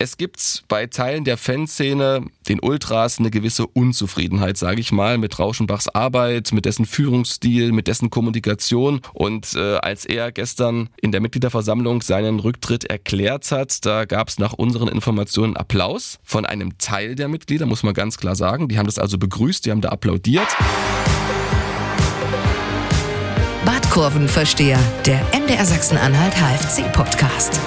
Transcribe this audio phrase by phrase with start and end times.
[0.00, 5.40] Es gibt bei Teilen der Fanszene, den Ultras, eine gewisse Unzufriedenheit, sage ich mal, mit
[5.40, 9.00] Rauschenbachs Arbeit, mit dessen Führungsstil, mit dessen Kommunikation.
[9.12, 14.38] Und äh, als er gestern in der Mitgliederversammlung seinen Rücktritt erklärt hat, da gab es
[14.38, 18.68] nach unseren Informationen Applaus von einem Teil der Mitglieder, muss man ganz klar sagen.
[18.68, 20.46] Die haben das also begrüßt, die haben da applaudiert.
[23.64, 27.58] Badkurvenversteher, der MDR Sachsen-Anhalt HFC-Podcast.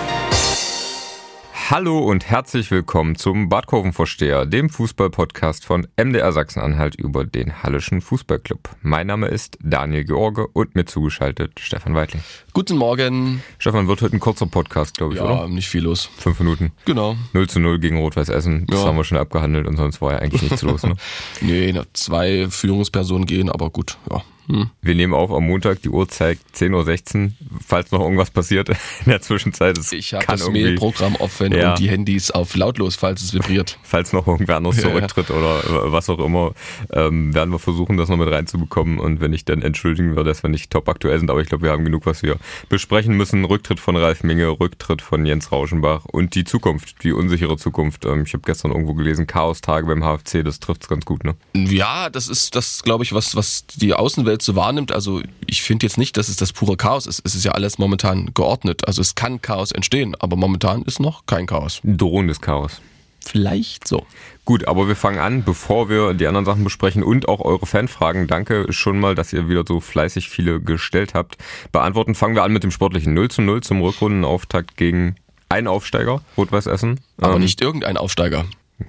[1.71, 8.59] Hallo und herzlich willkommen zum Badkurvenvorsteher, dem Fußballpodcast von MDR Sachsen-Anhalt über den Hallischen Fußballclub.
[8.81, 12.21] Mein Name ist Daniel George und mir zugeschaltet Stefan Weidling.
[12.51, 13.41] Guten Morgen.
[13.57, 15.47] Stefan, wird heute ein kurzer Podcast, glaube ich, ja, oder?
[15.47, 16.09] nicht viel los.
[16.17, 16.73] Fünf Minuten.
[16.83, 17.15] Genau.
[17.31, 18.65] 0 zu 0 gegen Rot-Weiß Essen.
[18.67, 18.87] Das Ja.
[18.87, 20.83] haben wir schon abgehandelt und sonst war ja eigentlich nichts los.
[20.83, 20.97] Ne?
[21.39, 24.21] Nee, zwei Führungspersonen gehen, aber gut, ja.
[24.51, 24.69] Hm.
[24.81, 27.31] Wir nehmen auf am Montag, die Uhr zeigt 10.16 Uhr.
[27.65, 28.75] Falls noch irgendwas passiert in
[29.07, 31.71] der Zwischenzeit, es Ich habe das Mailprogramm offen Ja.
[31.71, 33.77] und die Handys auf lautlos, falls es vibriert.
[33.83, 34.89] falls noch irgendwer anderes Ja, ja.
[34.89, 36.53] zurücktritt oder was auch immer,
[36.91, 38.99] ähm, werden wir versuchen, das noch mit reinzubekommen.
[38.99, 41.63] Und wenn ich dann entschuldigen würde, dass wir nicht top aktuell sind, aber ich glaube,
[41.63, 42.37] wir haben genug, was wir
[42.69, 43.45] besprechen müssen.
[43.45, 48.05] Rücktritt von Ralf Minge, Rücktritt von Jens Rauschenbach und die Zukunft, die unsichere Zukunft.
[48.05, 51.35] Ähm, ich habe gestern irgendwo gelesen, Chaos-Tage beim HFC, das trifft's ganz gut, ne?
[51.53, 54.91] Ja, das ist das, glaube ich, was, was die Außenwelt so wahrnimmt.
[54.91, 57.21] Also ich finde jetzt nicht, dass es das pure Chaos ist.
[57.23, 58.87] Es ist ja alles momentan geordnet.
[58.87, 61.81] Also es kann Chaos entstehen, aber momentan ist noch kein Chaos.
[61.83, 62.81] Drohendes Chaos.
[63.23, 64.05] Vielleicht so.
[64.45, 68.25] Gut, aber wir fangen an, bevor wir die anderen Sachen besprechen und auch eure Fanfragen.
[68.27, 71.37] Danke schon mal, dass ihr wieder so fleißig viele gestellt habt.
[71.71, 75.15] Beantworten fangen wir an mit dem sportlichen 0 zu 0 zum Rückrundenauftakt gegen
[75.49, 76.99] einen Aufsteiger, Rot-Weiß Essen.
[77.19, 78.45] Aber Ähm, nicht irgendein Aufsteiger.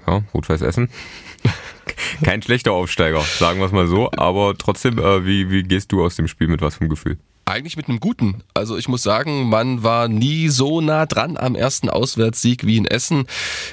[0.06, 0.89] Ja, Rot-Weiß Essen.
[2.25, 4.11] Kein schlechter Aufsteiger, sagen wir es mal so.
[4.12, 7.19] Aber trotzdem, äh, wie, wie gehst du aus dem Spiel mit was einem Gefühl?
[7.44, 8.44] Eigentlich mit einem guten.
[8.55, 12.86] Also ich muss sagen, man war nie so nah dran am ersten Auswärtssieg wie in
[12.86, 13.27] Essen.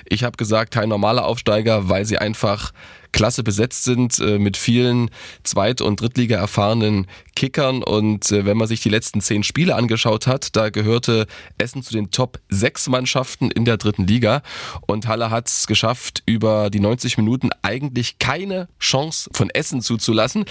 [0.05, 2.71] Ich habe gesagt, kein normaler Aufsteiger, weil sie einfach
[3.11, 5.09] klasse besetzt sind äh, mit vielen
[5.43, 7.83] Zweit- und Drittliga erfahrenen Kickern.
[7.83, 11.25] Und äh, wenn man sich die letzten zehn Spiele angeschaut hat, da gehörte
[11.58, 14.42] Essen zu den Top sechs Mannschaften in der dritten Liga.
[14.87, 20.45] Und Halle hat es geschafft, über die 90 Minuten eigentlich keine Chance von Essen zuzulassen.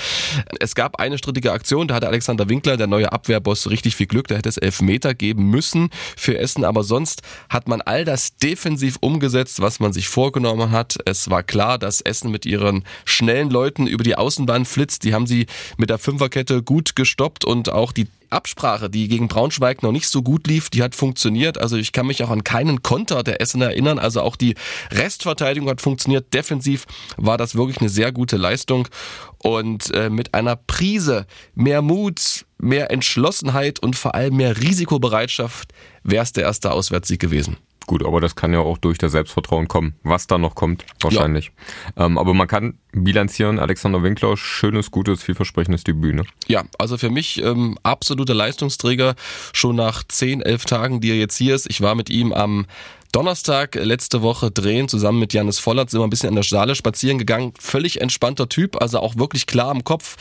[0.60, 4.28] Es gab eine strittige Aktion, da hatte Alexander Winkler, der neue Abwehrboss, richtig viel Glück.
[4.28, 6.64] Da hätte es Elfmeter geben müssen für Essen.
[6.64, 10.98] Aber sonst hat man all das defensiv umgesetzt, was man sich vorgenommen hat.
[11.04, 15.04] Es war klar, dass Essen mit ihren schnellen Leuten über die Außenbahn flitzt.
[15.04, 19.82] Die haben sie mit der Fünferkette gut gestoppt und auch die Absprache, die gegen Braunschweig
[19.82, 21.58] noch nicht so gut lief, die hat funktioniert.
[21.58, 23.98] Also ich kann mich auch an keinen Konter der Essen erinnern.
[23.98, 24.54] Also auch die
[24.91, 26.34] Restverteidigung hat funktioniert.
[26.34, 28.88] Defensiv war das wirklich eine sehr gute Leistung.
[29.38, 35.72] Und äh, mit einer Prise mehr Mut, mehr Entschlossenheit und vor allem mehr Risikobereitschaft
[36.03, 37.56] wäre es der erste Auswärtssieg gewesen.
[37.88, 39.94] Gut, aber das kann ja auch durch das Selbstvertrauen kommen.
[40.03, 41.53] Was da noch kommt, wahrscheinlich.
[41.97, 46.15] Ähm, aber man kann bilanzieren, Alexander Winkler, schönes, gutes, vielversprechendes Debüt.
[46.15, 46.25] Ne?
[46.49, 49.15] Ja, also für mich ähm, absoluter Leistungsträger
[49.54, 51.71] schon nach 10, 11 Tagen, die er jetzt hier ist.
[51.71, 52.66] Ich war mit ihm am
[53.12, 56.74] Donnerstag letzte Woche drehen, zusammen mit Janis Vollert, sind wir ein bisschen an der Saale
[56.74, 57.54] spazieren gegangen.
[57.58, 60.16] Völlig entspannter Typ, also auch wirklich klar im Kopf.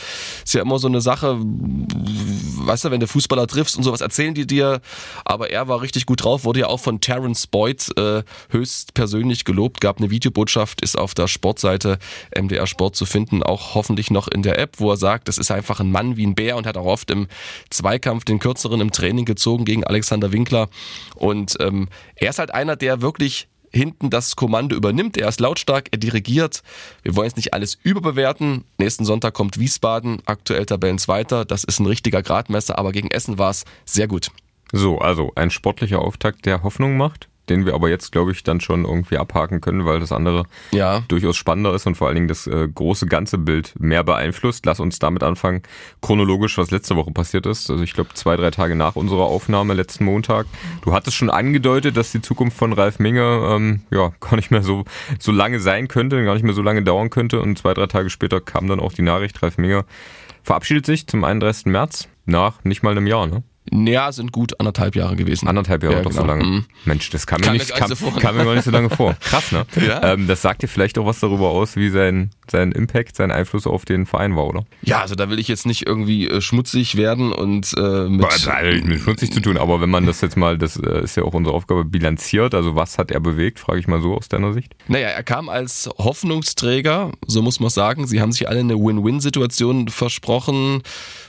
[0.45, 4.33] Ist ja immer so eine Sache, weißt du, wenn du Fußballer triffst und sowas erzählen
[4.33, 4.79] die dir.
[5.25, 9.43] Aber er war richtig gut drauf, wurde ja auch von Terence Boyd äh, höchst persönlich
[9.43, 11.99] gelobt, gab eine Videobotschaft, ist auf der Sportseite
[12.33, 15.51] MDR Sport zu finden, auch hoffentlich noch in der App, wo er sagt, das ist
[15.51, 17.27] einfach ein Mann wie ein Bär und hat auch oft im
[17.69, 20.69] Zweikampf den kürzeren im Training gezogen gegen Alexander Winkler.
[21.15, 25.17] Und ähm, er ist halt einer, der wirklich hinten das Kommando übernimmt.
[25.17, 26.63] Er ist lautstark, er dirigiert.
[27.03, 28.63] Wir wollen jetzt nicht alles überbewerten.
[28.77, 31.45] Nächsten Sonntag kommt Wiesbaden, aktuell Tabellenzweiter.
[31.45, 34.31] Das ist ein richtiger Gradmesser, aber gegen Essen war es sehr gut.
[34.71, 38.59] So, also ein sportlicher Auftakt, der Hoffnung macht, den wir aber jetzt, glaube ich, dann
[38.61, 41.03] schon irgendwie abhaken können, weil das andere Ja.
[41.07, 44.65] durchaus spannender ist und vor allen Dingen das äh, große ganze Bild mehr beeinflusst.
[44.65, 45.61] Lass uns damit anfangen,
[46.01, 47.69] chronologisch, was letzte Woche passiert ist.
[47.69, 50.45] Also ich glaube, zwei, drei Tage nach unserer Aufnahme letzten Montag.
[50.83, 53.21] Du hattest schon angedeutet, dass die Zukunft von Ralf Minge
[53.51, 54.85] ähm, ja gar nicht mehr so,
[55.19, 57.41] so lange sein könnte, gar nicht mehr so lange dauern könnte.
[57.41, 59.85] Und zwei, drei Tage später kam dann auch die Nachricht, Ralf Minge
[60.43, 61.65] verabschiedet sich zum 31.
[61.65, 63.43] März nach nicht mal einem Jahr, ne?
[63.71, 65.47] Ja, sind gut anderthalb Jahre gewesen.
[65.47, 66.33] Anderthalb Jahre Ja, doch so genau.
[66.33, 66.43] lange.
[66.45, 66.65] Mhm.
[66.85, 68.89] Mensch, das kam, Kam mir nicht, gar kam, so kam mir gar nicht so lange
[68.89, 69.13] vor.
[69.19, 69.65] Krass, ne?
[69.85, 70.13] Ja.
[70.13, 73.67] Ähm, das sagt dir vielleicht auch was darüber aus, wie sein sein Impact, sein Einfluss
[73.67, 74.65] auf den Verein war, oder?
[74.81, 78.83] Ja, also da will ich jetzt nicht irgendwie äh, schmutzig werden und äh, mit, Nein,
[78.85, 81.33] mit schmutzig zu tun, aber wenn man das jetzt mal, das äh, ist ja auch
[81.33, 84.75] unsere Aufgabe, bilanziert, also was hat er bewegt, frage ich mal so aus deiner Sicht?
[84.87, 88.07] Naja, er kam als Hoffnungsträger, so muss man sagen.
[88.07, 90.81] Sie haben sich alle eine Win-Win-Situation versprochen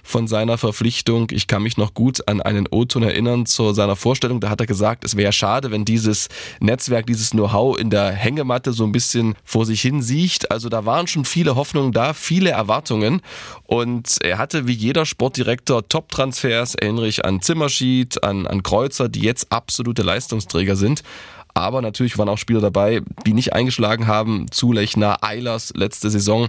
[0.03, 1.29] von seiner Verpflichtung.
[1.33, 4.41] Ich kann mich noch gut an einen O-Ton erinnern zu seiner Vorstellung.
[4.41, 6.29] Da hat er gesagt, es wäre schade, wenn dieses
[6.61, 10.51] Netzwerk, dieses Know-how in der Hängematte so ein bisschen vor sich hin siecht.
[10.51, 13.21] Also da waren schon viele Hoffnungen da, viele Erwartungen.
[13.65, 19.21] Und er hatte wie jeder Sportdirektor Top-Transfers, erinnere ich an Zimmerschied, an, an Kreuzer, die
[19.21, 21.03] jetzt absolute Leistungsträger sind.
[21.55, 24.47] Aber natürlich waren auch Spieler dabei, die nicht eingeschlagen haben.
[24.51, 26.49] Zulechner, Eilers letzte Saison,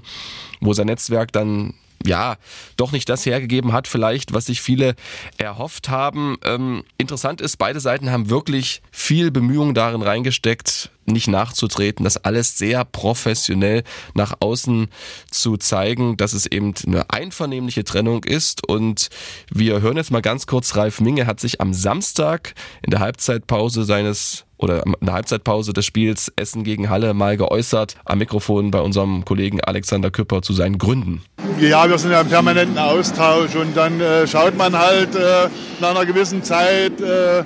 [0.61, 1.73] wo sein Netzwerk dann
[2.05, 2.37] ja,
[2.77, 4.95] doch nicht das hergegeben hat, vielleicht, was sich viele
[5.37, 6.37] erhofft haben.
[6.45, 12.57] Ähm, interessant ist, beide Seiten haben wirklich viel Bemühungen darin reingesteckt, nicht nachzutreten, das alles
[12.57, 13.83] sehr professionell
[14.13, 14.87] nach außen
[15.31, 18.67] zu zeigen, dass es eben eine einvernehmliche Trennung ist.
[18.67, 19.09] Und
[19.51, 23.83] wir hören jetzt mal ganz kurz, Ralf Minge hat sich am Samstag in der Halbzeitpause
[23.83, 28.81] seines oder in der Halbzeitpause des Spiels Essen gegen Halle mal geäußert am Mikrofon bei
[28.81, 31.23] unserem Kollegen Alexander Küpper zu seinen Gründen.
[31.59, 35.91] Ja, wir sind ja im permanenten Austausch und dann äh, schaut man halt äh, nach
[35.91, 37.43] einer gewissen Zeit, äh,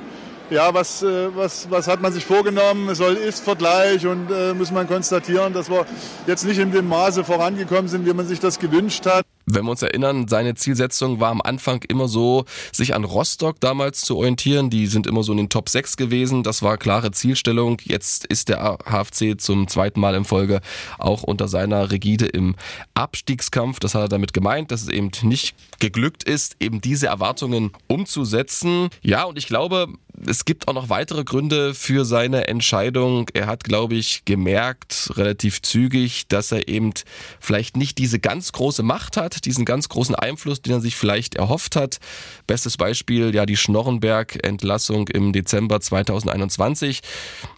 [0.53, 2.89] ja, was, äh, was, was hat man sich vorgenommen?
[2.89, 5.85] Es soll Ist-Vergleich und äh, muss man konstatieren, dass wir
[6.27, 9.25] jetzt nicht in dem Maße vorangekommen sind, wie man sich das gewünscht hat.
[9.45, 14.01] Wenn wir uns erinnern, seine Zielsetzung war am Anfang immer so, sich an Rostock damals
[14.01, 14.69] zu orientieren.
[14.69, 16.43] Die sind immer so in den Top 6 gewesen.
[16.43, 17.77] Das war klare Zielstellung.
[17.83, 20.61] Jetzt ist der HFC zum zweiten Mal in Folge
[20.97, 22.55] auch unter seiner Rigide im
[22.93, 23.81] Abstiegskampf.
[23.81, 28.87] Das hat er damit gemeint, dass es eben nicht geglückt ist, eben diese Erwartungen umzusetzen.
[29.01, 29.87] Ja, und ich glaube,
[30.25, 33.27] es gibt auch noch weitere Gründe für seine Entscheidung.
[33.33, 36.93] Er hat, glaube ich, gemerkt, relativ zügig, dass er eben
[37.39, 41.35] vielleicht nicht diese ganz große Macht hat, diesen ganz großen Einfluss, den er sich vielleicht
[41.35, 41.99] erhofft hat.
[42.47, 47.01] Bestes Beispiel, ja, die Schnorrenberg-Entlassung im Dezember 2021.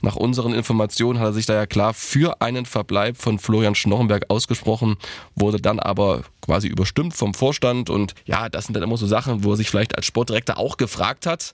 [0.01, 4.25] Nach unseren Informationen hat er sich da ja klar für einen Verbleib von Florian Schnorrenberg
[4.29, 4.97] ausgesprochen,
[5.35, 9.43] wurde dann aber quasi überstimmt vom Vorstand und ja, das sind dann immer so Sachen,
[9.43, 11.53] wo er sich vielleicht als Sportdirektor auch gefragt hat,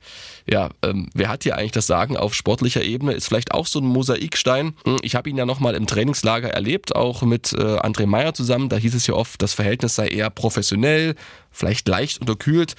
[0.49, 3.79] ja, ähm, wer hat hier eigentlich das Sagen auf sportlicher Ebene, ist vielleicht auch so
[3.79, 4.73] ein Mosaikstein.
[4.85, 8.69] Hm, ich habe ihn ja nochmal im Trainingslager erlebt, auch mit äh, André Meyer zusammen,
[8.69, 11.15] da hieß es ja oft, das Verhältnis sei eher professionell,
[11.51, 12.75] vielleicht leicht unterkühlt.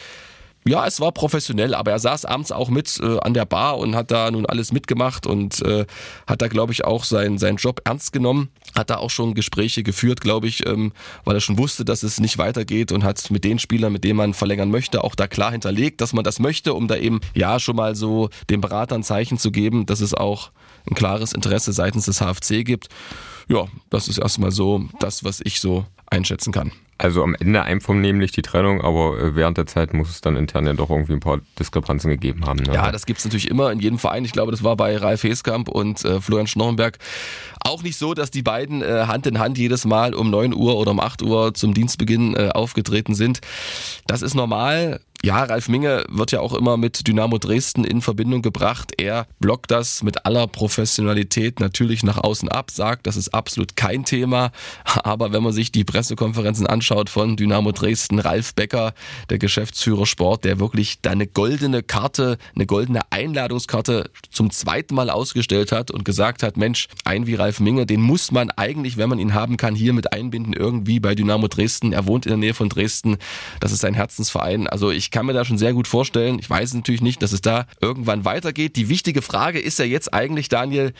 [0.65, 3.97] Ja, es war professionell, aber er saß abends auch mit äh, an der Bar und
[3.97, 5.87] hat da nun alles mitgemacht und äh,
[6.29, 8.49] hat da, glaube ich, auch sein, seinen Job ernst genommen.
[8.77, 10.93] Hat da auch schon Gespräche geführt, glaube ich, ähm,
[11.25, 14.17] weil er schon wusste, dass es nicht weitergeht und hat mit den Spielern, mit denen
[14.17, 17.59] man verlängern möchte, auch da klar hinterlegt, dass man das möchte, um da eben ja
[17.59, 20.53] schon mal so dem Berater ein Zeichen zu geben, dass es auch
[20.89, 22.89] ein klares Interesse seitens des HFC gibt.
[23.49, 26.71] Ja, das ist erstmal so das, was ich so einschätzen kann.
[27.03, 30.67] Also am Ende einvernehmlich die Trennung, aber äh, während der Zeit muss es dann intern
[30.67, 32.61] ja doch irgendwie ein paar Diskrepanzen gegeben haben.
[32.61, 32.75] Ne?
[32.75, 34.25] Ja, das gibt es natürlich immer in jedem Verein.
[34.25, 36.99] Ich glaube, das war bei Ralf Heskamp und äh, Florian Schnorrenberg
[37.65, 40.77] auch nicht so, dass die beiden äh, Hand in Hand jedes Mal um 9 Uhr
[40.77, 43.41] oder um 8 Uhr zum Dienstbeginn äh, aufgetreten sind.
[44.07, 45.01] Das ist normal.
[45.25, 48.91] Ja, Ralf Minge wird ja auch immer mit Dynamo Dresden in Verbindung gebracht.
[49.01, 54.05] Er blockt das mit aller Professionalität natürlich nach außen ab, sagt, das ist absolut kein
[54.05, 54.51] Thema.
[54.85, 58.95] Aber wenn man sich die Pressekonferenzen anschaut von Dynamo Dresden, Ralf Becker,
[59.31, 65.09] der Geschäftsführer Sport, der wirklich da eine goldene Karte, eine goldene Einladungskarte zum zweiten Mal
[65.09, 69.09] ausgestellt hat und gesagt hat, Mensch, ein wie Ralf Minge, den muss man eigentlich, wenn
[69.09, 71.93] man ihn haben kann, hier mit einbinden, irgendwie bei Dynamo Dresden.
[71.93, 73.19] Er wohnt in der Nähe von Dresden.
[73.61, 74.67] Das ist sein Herzensverein.
[74.67, 76.39] Also ich kann mir da schon sehr gut vorstellen.
[76.41, 78.75] Ich weiß natürlich nicht, dass es da irgendwann weitergeht.
[78.77, 80.93] Die wichtige Frage ist ja jetzt eigentlich, Daniel,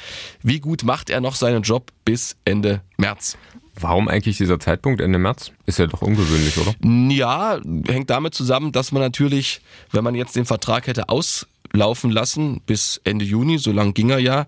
[0.43, 3.37] wie gut macht er noch seinen Job bis Ende März?
[3.75, 5.51] Warum eigentlich dieser Zeitpunkt Ende März?
[5.67, 6.75] Ist ja doch ungewöhnlich, oder?
[7.11, 12.61] Ja, hängt damit zusammen, dass man natürlich, wenn man jetzt den Vertrag hätte auslaufen lassen
[12.67, 14.47] bis Ende Juni, so lang ging er ja,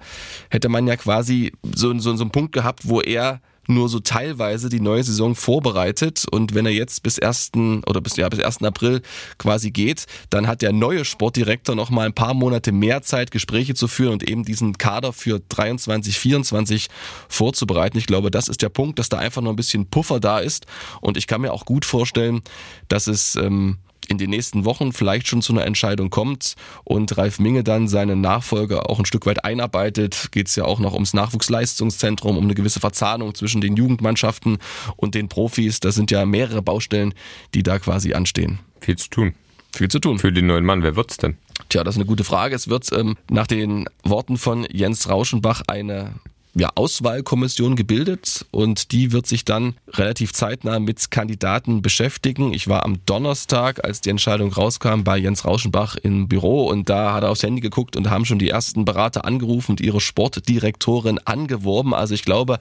[0.50, 4.68] hätte man ja quasi so, so, so einen Punkt gehabt, wo er nur so teilweise
[4.68, 7.52] die neue Saison vorbereitet und wenn er jetzt bis 1.
[7.86, 8.62] oder bis, ja, bis 1.
[8.62, 9.02] April
[9.38, 13.74] quasi geht, dann hat der neue Sportdirektor noch mal ein paar Monate mehr Zeit, Gespräche
[13.74, 16.88] zu führen und eben diesen Kader für 23, 24
[17.28, 17.98] vorzubereiten.
[17.98, 20.66] Ich glaube, das ist der Punkt, dass da einfach noch ein bisschen Puffer da ist
[21.00, 22.42] und ich kann mir auch gut vorstellen,
[22.88, 23.78] dass es ähm,
[24.10, 28.20] in den nächsten Wochen vielleicht schon zu einer Entscheidung kommt und Ralf Minge dann seinen
[28.20, 32.54] Nachfolger auch ein Stück weit einarbeitet, geht es ja auch noch ums Nachwuchsleistungszentrum, um eine
[32.54, 34.58] gewisse Verzahnung zwischen den Jugendmannschaften
[34.96, 35.80] und den Profis.
[35.80, 37.14] Das sind ja mehrere Baustellen,
[37.54, 38.58] die da quasi anstehen.
[38.80, 39.34] Viel zu tun.
[39.74, 40.18] Viel zu tun.
[40.18, 41.36] Für den neuen Mann, wer wird's denn?
[41.68, 42.54] Tja, das ist eine gute Frage.
[42.54, 46.14] Es wird ähm, nach den Worten von Jens Rauschenbach eine
[46.54, 52.52] ja, Auswahlkommission gebildet und die wird sich dann relativ zeitnah mit Kandidaten beschäftigen.
[52.52, 57.12] Ich war am Donnerstag, als die Entscheidung rauskam, bei Jens Rauschenbach im Büro und da
[57.12, 61.18] hat er aufs Handy geguckt und haben schon die ersten Berater angerufen und ihre Sportdirektorin
[61.18, 61.92] angeworben.
[61.92, 62.58] Also ich glaube,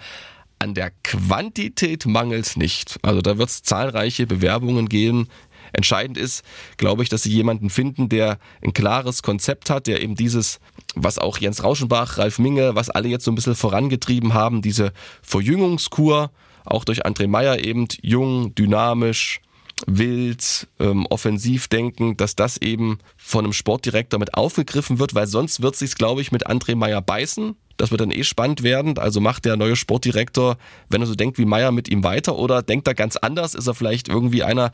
[0.60, 2.98] an der Quantität mangelt nicht.
[3.02, 5.28] Also da wird es zahlreiche Bewerbungen geben.
[5.74, 6.44] Entscheidend ist,
[6.78, 10.60] glaube ich, dass sie jemanden finden, der ein klares Konzept hat, der eben dieses,
[10.96, 14.94] was auch Jens Rauschenbach, Ralf Minge, was alle jetzt so ein bisschen vorangetrieben haben, diese
[15.22, 16.32] Verjüngungskur,
[16.66, 19.42] auch durch André Meyer eben jung, dynamisch,
[19.88, 25.62] wild, ähm, offensiv denken, dass das eben von einem Sportdirektor mit aufgegriffen wird, weil sonst
[25.62, 27.56] wird sich's, glaube ich, mit André Meyer beißen.
[27.78, 28.98] Das wird dann eh spannend werden.
[28.98, 30.58] Also macht der neue Sportdirektor,
[30.90, 33.56] wenn er so denkt wie Meier, mit ihm weiter oder denkt er ganz anders?
[33.56, 34.72] Ist er vielleicht irgendwie einer,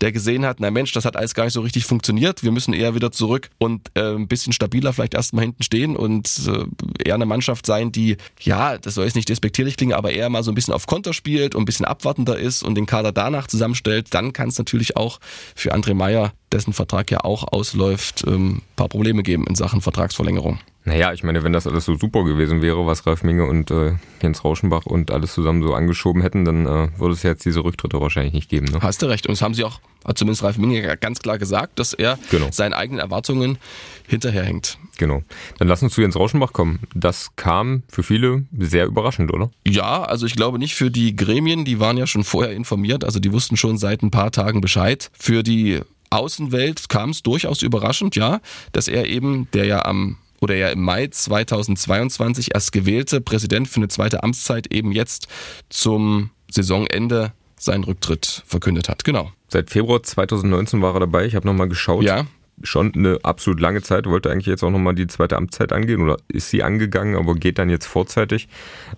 [0.00, 2.42] der gesehen hat, na Mensch, das hat alles gar nicht so richtig funktioniert.
[2.42, 6.28] Wir müssen eher wieder zurück und äh, ein bisschen stabiler vielleicht erstmal hinten stehen und
[6.46, 6.64] äh,
[7.04, 10.42] eher eine Mannschaft sein, die, ja, das soll jetzt nicht despektierlich klingen, aber eher mal
[10.42, 13.46] so ein bisschen auf Konter spielt und ein bisschen abwartender ist und den Kader danach
[13.46, 14.14] zusammenstellt.
[14.14, 15.20] Dann kann es natürlich auch
[15.54, 20.58] für André Meier, dessen Vertrag ja auch ausläuft, ähm, paar Probleme geben in Sachen Vertragsverlängerung.
[20.88, 23.92] Naja, ich meine, wenn das alles so super gewesen wäre, was Ralf Minge und äh,
[24.22, 28.00] Jens Rauschenbach und alles zusammen so angeschoben hätten, dann äh, würde es jetzt diese Rücktritte
[28.00, 28.66] wahrscheinlich nicht geben.
[28.72, 28.78] Ne?
[28.80, 29.26] Hast du recht.
[29.26, 32.48] Und das haben sie auch, hat zumindest Ralf Minge ganz klar gesagt, dass er Genau.
[32.52, 33.58] seinen eigenen Erwartungen
[34.06, 34.78] hinterherhängt.
[34.96, 35.22] Genau.
[35.58, 36.78] Dann lass uns zu Jens Rauschenbach kommen.
[36.94, 39.50] Das kam für viele sehr überraschend, oder?
[39.66, 43.20] Ja, also ich glaube nicht für die Gremien, die waren ja schon vorher informiert, also
[43.20, 45.10] die wussten schon seit ein paar Tagen Bescheid.
[45.12, 48.40] Für die Außenwelt kam es durchaus überraschend, ja,
[48.72, 53.76] dass er eben, der ja am oder ja im Mai 2022 erst gewählte Präsident für
[53.76, 55.28] eine zweite Amtszeit eben jetzt
[55.68, 59.04] zum Saisonende seinen Rücktritt verkündet hat.
[59.04, 59.32] Genau.
[59.48, 61.26] Seit Februar 2019 war er dabei.
[61.26, 62.04] Ich habe nochmal geschaut.
[62.04, 62.26] Ja.
[62.62, 64.06] Schon eine absolut lange Zeit.
[64.06, 67.58] Wollte eigentlich jetzt auch nochmal die zweite Amtszeit angehen oder ist sie angegangen, aber geht
[67.58, 68.48] dann jetzt vorzeitig.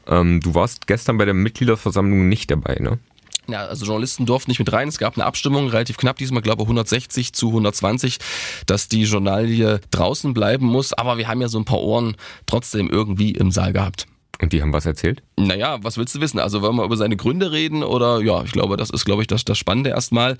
[0.07, 2.99] Ähm, du warst gestern bei der Mitgliederversammlung nicht dabei, ne?
[3.49, 4.89] Ja, also Journalisten durften nicht mit rein.
[4.89, 8.19] Es gab eine Abstimmung, relativ knapp diesmal, glaube ich 160 zu 120,
[8.67, 10.93] dass die Journalie draußen bleiben muss.
[10.93, 12.17] Aber wir haben ja so ein paar Ohren
[12.47, 14.07] trotzdem irgendwie im Saal gehabt.
[14.41, 15.23] Und die haben was erzählt?
[15.37, 16.39] Naja, was willst du wissen?
[16.39, 19.29] Also wollen wir über seine Gründe reden oder ja, ich glaube, das ist, glaube ich,
[19.29, 20.37] das, das Spannende erstmal,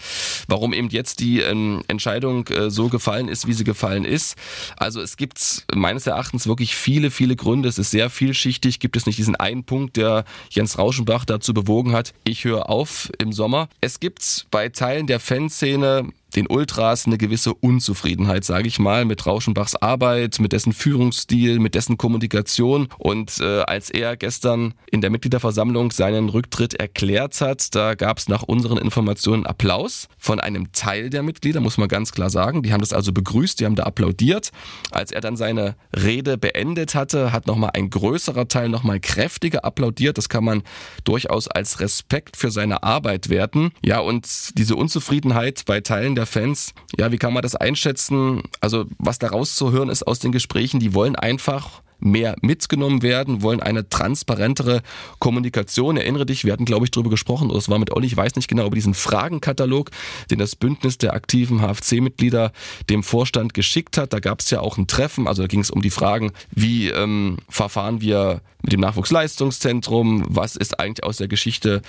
[0.49, 4.37] warum eben jetzt die ähm, Entscheidung äh, so gefallen ist, wie sie gefallen ist.
[4.77, 7.69] Also es gibt meines Erachtens wirklich viele, viele Gründe.
[7.69, 8.81] Es ist sehr vielschichtig.
[8.81, 13.11] Gibt es nicht diesen einen Punkt, der Jens Rauschenbach dazu bewogen hat, ich höre auf
[13.19, 13.69] im Sommer.
[13.81, 19.27] Es gibt bei Teilen der Fanszene den Ultras eine gewisse Unzufriedenheit, sage ich mal, mit
[19.27, 22.89] Rauschenbachs Arbeit, mit dessen Führungsstil, mit dessen Kommunikation.
[22.99, 28.29] Und äh, als er gestern in der Mitgliederversammlung seinen Rücktritt erklärt hat, da gab es
[28.29, 32.63] nach unseren Informationen Applaus von einem Teil der Mitglieder, muss man ganz klar sagen.
[32.63, 34.51] Die haben das also begrüßt, die haben da applaudiert.
[34.91, 40.19] Als er dann seine Rede beendet hatte, hat nochmal ein größerer Teil nochmal kräftiger applaudiert.
[40.19, 40.63] Das kann man
[41.05, 43.73] durchaus als Respekt für seine Arbeit werten.
[43.83, 48.43] Ja, und diese Unzufriedenheit bei Teilen der Fans, ja, wie kann man das einschätzen?
[48.61, 53.61] Also, was da rauszuhören ist aus den Gesprächen, die wollen einfach mehr mitgenommen werden, wollen
[53.61, 54.83] eine transparentere
[55.19, 55.97] Kommunikation.
[55.97, 58.37] Erinnere dich, wir hatten, glaube ich, darüber gesprochen, oder es war mit Olli, ich weiß
[58.37, 59.91] nicht genau, über diesen Fragenkatalog,
[60.31, 62.53] den das Bündnis der aktiven HFC-Mitglieder
[62.89, 64.13] dem Vorstand geschickt hat.
[64.13, 66.89] Da gab es ja auch ein Treffen, also da ging es um die Fragen, wie
[66.89, 71.83] ähm, verfahren wir mit dem Nachwuchsleistungszentrum, was ist eigentlich aus der Geschichte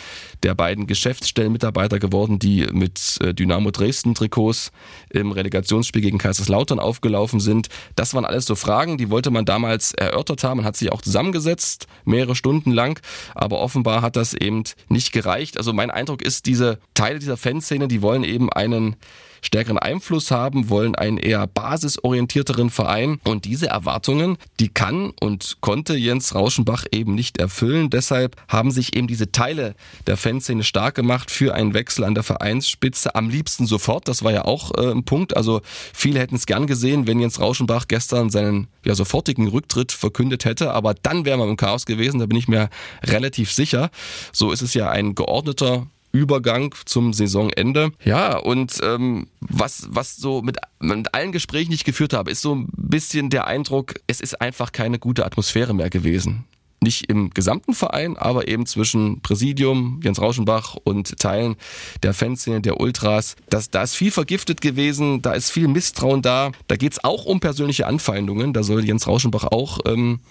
[0.43, 4.71] der beiden Geschäftsstellenmitarbeiter geworden, die mit äh, Dynamo Dresden Trikots
[5.09, 7.67] im Relegationsspiel gegen Kaiserslautern aufgelaufen sind.
[7.95, 10.57] Das waren alles so Fragen, die wollte man damals erörtert haben.
[10.57, 12.99] Man hat sich auch zusammengesetzt, mehrere Stunden lang,
[13.35, 15.57] aber offenbar hat das eben nicht gereicht.
[15.57, 18.95] Also mein Eindruck ist, diese Teile dieser Fanszene, die wollen eben einen
[19.41, 23.19] stärkeren Einfluss haben, wollen einen eher basisorientierteren Verein.
[23.23, 27.89] Und diese Erwartungen, die kann und konnte Jens Rauschenbach eben nicht erfüllen.
[27.89, 29.75] Deshalb haben sich eben diese Teile
[30.07, 33.15] der Fanszene stark gemacht für einen Wechsel an der Vereinsspitze.
[33.15, 35.35] Am liebsten sofort, das war ja auch äh, ein Punkt.
[35.35, 35.61] Also
[35.93, 40.71] viele hätten es gern gesehen, wenn Jens Rauschenbach gestern seinen ja, sofortigen Rücktritt verkündet hätte.
[40.71, 42.69] Aber dann wären wir im Chaos gewesen, da bin ich mir
[43.03, 43.89] relativ sicher.
[44.31, 47.91] So ist es ja ein geordneter Übergang zum Saisonende.
[48.03, 52.41] Ja, und ähm, was, was so mit, mit allen Gesprächen, die ich geführt habe, ist
[52.41, 56.45] so ein bisschen der Eindruck, es ist einfach keine gute Atmosphäre mehr gewesen.
[56.83, 61.55] Nicht im gesamten Verein, aber eben zwischen Präsidium, Jens Rauschenbach und Teilen
[62.01, 63.35] der Fanszene, der Ultras.
[63.49, 66.51] Das, da ist viel vergiftet gewesen, da ist viel Misstrauen da.
[66.67, 68.51] Da geht's auch um persönliche Anfeindungen.
[68.51, 70.21] Da soll Jens Rauschenbach auch ähm,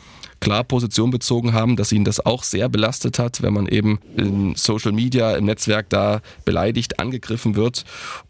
[0.40, 4.54] klar Position bezogen haben, dass ihn das auch sehr belastet hat, wenn man eben in
[4.56, 7.85] Social Media, im Netzwerk da beleidigt, angegriffen wird.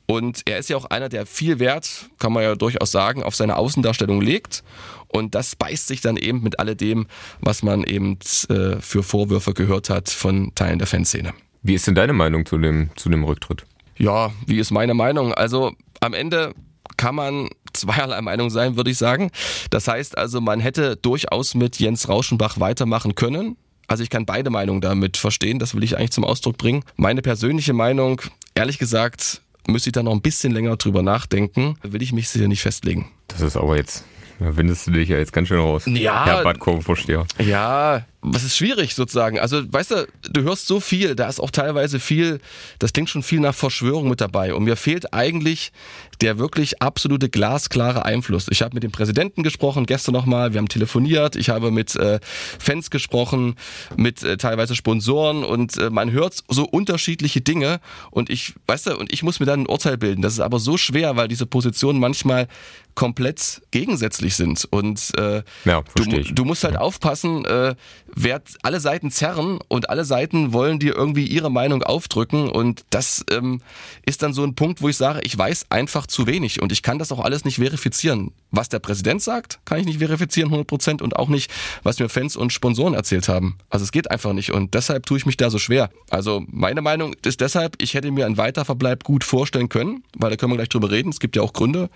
[0.06, 3.36] Und er ist ja auch einer, der viel Wert, kann man ja durchaus sagen, auf
[3.36, 4.64] seine Außendarstellung legt.
[5.06, 7.06] Und das beißt sich dann eben mit alledem,
[7.40, 11.32] was man eben äh, für Vorwürfe gehört hat von Teilen der Fanszene.
[11.62, 13.64] Wie ist denn deine Meinung zu dem, zu dem Rücktritt?
[13.96, 15.34] Ja, wie ist meine Meinung?
[15.34, 16.54] Also am Ende
[17.00, 19.30] kann man zweierlei Meinung sein, würde ich sagen.
[19.70, 23.56] Das heißt also, man hätte durchaus mit Jens Rauschenbach weitermachen können.
[23.86, 26.84] Also ich kann beide Meinungen damit verstehen, das will ich eigentlich zum Ausdruck bringen.
[26.96, 28.20] Meine persönliche Meinung,
[28.54, 32.48] ehrlich gesagt, müsste ich da noch ein bisschen länger drüber nachdenken, will ich mich sicher
[32.48, 33.10] nicht festlegen.
[33.28, 34.04] Das ist aber jetzt
[34.38, 35.84] da windest du dich ja jetzt ganz schön raus.
[35.86, 36.24] Ja.
[36.24, 37.26] Herr Badkurvenvorsteher.
[37.38, 39.38] Ja, was ist schwierig sozusagen.
[39.38, 42.40] Also, weißt du, du hörst so viel, da ist auch teilweise viel,
[42.78, 44.54] das klingt schon viel nach Verschwörung mit dabei.
[44.54, 45.72] Und mir fehlt eigentlich
[46.20, 48.46] der wirklich absolute glasklare Einfluss.
[48.50, 52.20] Ich habe mit dem Präsidenten gesprochen, gestern nochmal, wir haben telefoniert, ich habe mit äh,
[52.58, 53.56] Fans gesprochen,
[53.96, 58.98] mit äh, teilweise Sponsoren und äh, man hört so unterschiedliche Dinge und ich, weißt du,
[58.98, 60.20] und ich muss mir dann ein Urteil bilden.
[60.20, 62.48] Das ist aber so schwer, weil diese Positionen manchmal
[62.94, 64.66] komplett gegensätzlich sind.
[64.70, 67.74] Und äh, ja, du, du, musst halt aufpassen, äh,
[68.14, 72.48] wer alle Seiten zerren und alle Seiten wollen dir irgendwie ihre Meinung aufdrücken.
[72.48, 73.60] Und das ähm,
[74.06, 76.82] ist dann so ein Punkt, wo ich sage, ich weiß einfach zu wenig und ich
[76.82, 78.32] kann das auch alles nicht verifizieren.
[78.50, 81.50] Was der Präsident sagt, kann ich nicht verifizieren 100 Prozent und auch nicht,
[81.82, 83.58] was mir Fans und Sponsoren erzählt haben.
[83.68, 85.90] Also es geht einfach nicht und deshalb tue ich mich da so schwer.
[86.10, 90.36] Also meine Meinung ist deshalb, ich hätte mir einen Weiterverbleib gut vorstellen können, weil da
[90.36, 91.10] können wir gleich drüber reden.
[91.10, 91.90] Es gibt ja auch Gründe,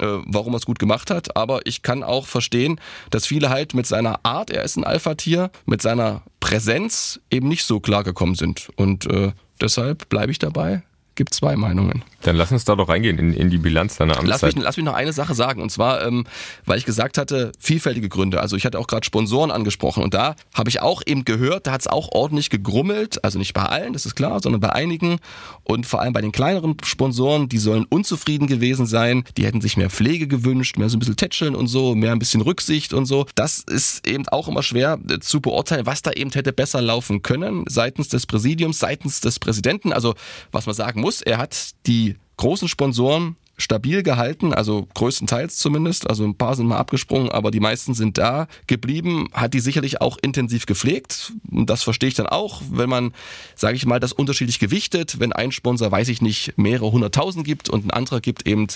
[0.00, 1.36] äh, warum er es gut gemacht hat.
[1.36, 5.50] Aber ich kann auch verstehen, dass viele halt mit seiner Art, er ist ein Alpha-Tier,
[5.66, 8.68] mit seiner Präsenz eben nicht so klar gekommen sind.
[8.76, 10.82] Und äh, deshalb bleibe ich dabei
[11.18, 12.04] gibt zwei Meinungen.
[12.22, 14.42] Dann lass uns da doch reingehen in, in die Bilanz deiner Amtszeit.
[14.42, 15.60] Lass mich, lass mich noch eine Sache sagen.
[15.60, 16.24] Und zwar, ähm,
[16.64, 18.40] weil ich gesagt hatte, vielfältige Gründe.
[18.40, 20.02] Also ich hatte auch gerade Sponsoren angesprochen.
[20.02, 23.22] Und da habe ich auch eben gehört, da hat es auch ordentlich gegrummelt.
[23.24, 25.18] Also nicht bei allen, das ist klar, sondern bei einigen.
[25.64, 29.24] Und vor allem bei den kleineren Sponsoren, die sollen unzufrieden gewesen sein.
[29.36, 32.18] Die hätten sich mehr Pflege gewünscht, mehr so ein bisschen Tätscheln und so, mehr ein
[32.18, 33.26] bisschen Rücksicht und so.
[33.34, 37.22] Das ist eben auch immer schwer äh, zu beurteilen, was da eben hätte besser laufen
[37.22, 39.92] können seitens des Präsidiums, seitens des Präsidenten.
[39.92, 40.14] Also
[40.52, 46.08] was man sagen muss, muss, er hat die großen Sponsoren stabil gehalten, also größtenteils zumindest.
[46.08, 49.30] Also ein paar sind mal abgesprungen, aber die meisten sind da geblieben.
[49.32, 51.32] Hat die sicherlich auch intensiv gepflegt.
[51.50, 53.14] Und das verstehe ich dann auch, wenn man,
[53.54, 55.18] sage ich mal, das unterschiedlich gewichtet.
[55.18, 58.66] Wenn ein Sponsor, weiß ich nicht, mehrere hunderttausend gibt und ein anderer gibt eben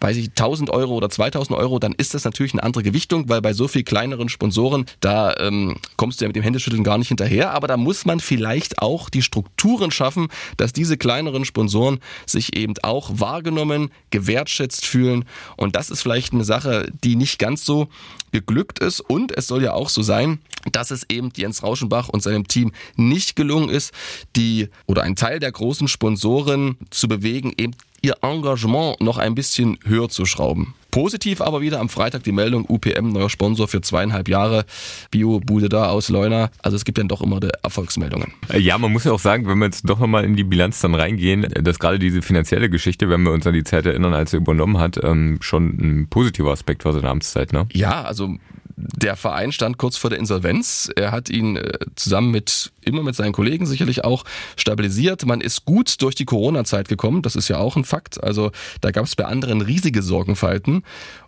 [0.00, 3.40] weiß ich, 1000 Euro oder 2000 Euro, dann ist das natürlich eine andere Gewichtung, weil
[3.40, 7.08] bei so viel kleineren Sponsoren, da ähm, kommst du ja mit dem Händeschütteln gar nicht
[7.08, 7.52] hinterher.
[7.52, 12.74] Aber da muss man vielleicht auch die Strukturen schaffen, dass diese kleineren Sponsoren sich eben
[12.82, 15.24] auch wahrgenommen, gewertschätzt fühlen.
[15.56, 17.88] Und das ist vielleicht eine Sache, die nicht ganz so
[18.32, 19.00] geglückt ist.
[19.00, 20.40] Und es soll ja auch so sein,
[20.72, 23.92] dass es eben Jens Rauschenbach und seinem Team nicht gelungen ist,
[24.34, 29.78] die oder ein Teil der großen Sponsoren zu bewegen, eben ihr Engagement noch ein bisschen
[29.84, 30.74] höher zu schrauben.
[30.90, 34.64] Positiv aber wieder am Freitag die Meldung, UPM, neuer Sponsor für zweieinhalb Jahre,
[35.10, 36.50] Bio-Bude da aus Leuna.
[36.62, 38.32] Also es gibt dann doch immer die Erfolgsmeldungen.
[38.48, 40.80] Äh, ja, man muss ja auch sagen, wenn wir jetzt doch nochmal in die Bilanz
[40.80, 44.32] dann reingehen, dass gerade diese finanzielle Geschichte, wenn wir uns an die Zeit erinnern, als
[44.32, 47.66] er übernommen hat, ähm, schon ein positiver Aspekt war seine Amtszeit, ne?
[47.72, 48.36] Ja, also
[48.76, 50.90] der Verein stand kurz vor der Insolvenz.
[50.96, 54.24] Er hat ihn äh, zusammen mit, immer mit seinen Kollegen sicherlich auch
[54.56, 55.24] stabilisiert.
[55.24, 57.22] Man ist gut durch die Corona-Zeit gekommen.
[57.22, 58.22] Das ist ja auch ein Fakt.
[58.22, 60.82] Also da gab es bei anderen riesige Sorgenfalten.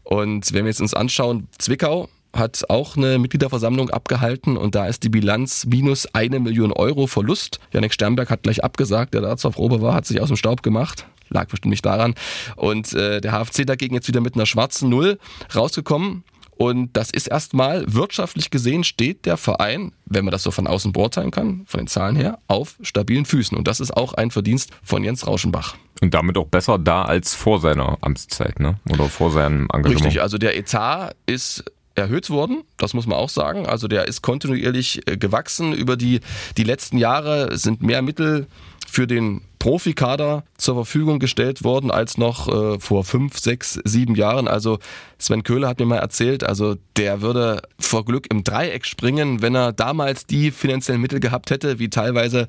[0.04, 5.02] Und wenn wir jetzt uns anschauen, Zwickau, hat auch eine Mitgliederversammlung abgehalten und da ist
[5.02, 7.58] die Bilanz minus eine Million Euro Verlust.
[7.72, 10.62] Janik Sternberg hat gleich abgesagt, der da zur Probe war, hat sich aus dem Staub
[10.62, 11.06] gemacht.
[11.30, 12.14] Lag bestimmt nicht daran.
[12.56, 15.18] Und äh, der HFC dagegen jetzt wieder mit einer schwarzen Null
[15.54, 16.24] rausgekommen.
[16.58, 20.92] Und das ist erstmal wirtschaftlich gesehen steht der Verein, wenn man das so von außen
[20.92, 23.56] beurteilen kann, von den Zahlen her, auf stabilen Füßen.
[23.56, 25.76] Und das ist auch ein Verdienst von Jens Rauschenbach.
[26.00, 28.80] Und damit auch besser da als vor seiner Amtszeit, ne?
[28.90, 30.06] Oder vor seinem Engagement.
[30.06, 33.66] Richtig, also der Etat ist erhöht worden, das muss man auch sagen.
[33.66, 35.72] Also der ist kontinuierlich äh, gewachsen.
[35.72, 36.20] Über die,
[36.56, 38.46] die letzten Jahre sind mehr Mittel
[38.90, 44.48] für den Profikader zur Verfügung gestellt worden als noch äh, vor fünf, sechs, sieben Jahren.
[44.48, 44.78] Also
[45.18, 49.54] Sven Köhler hat mir mal erzählt, also der würde vor Glück im Dreieck springen, wenn
[49.54, 52.48] er damals die finanziellen Mittel gehabt hätte, wie teilweise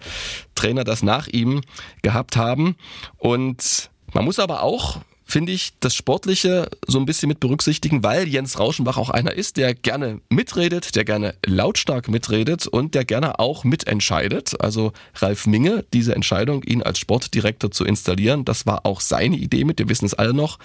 [0.55, 1.61] Trainer das nach ihm
[2.03, 2.75] gehabt haben.
[3.17, 8.27] Und man muss aber auch finde ich, das Sportliche so ein bisschen mit berücksichtigen, weil
[8.27, 13.39] Jens Rauschenbach auch einer ist, der gerne mitredet, der gerne lautstark mitredet und der gerne
[13.39, 14.59] auch mitentscheidet.
[14.59, 19.65] Also Ralf Minge, diese Entscheidung, ihn als Sportdirektor zu installieren, das war auch seine Idee
[19.65, 20.57] mit, wir wissen es alle noch.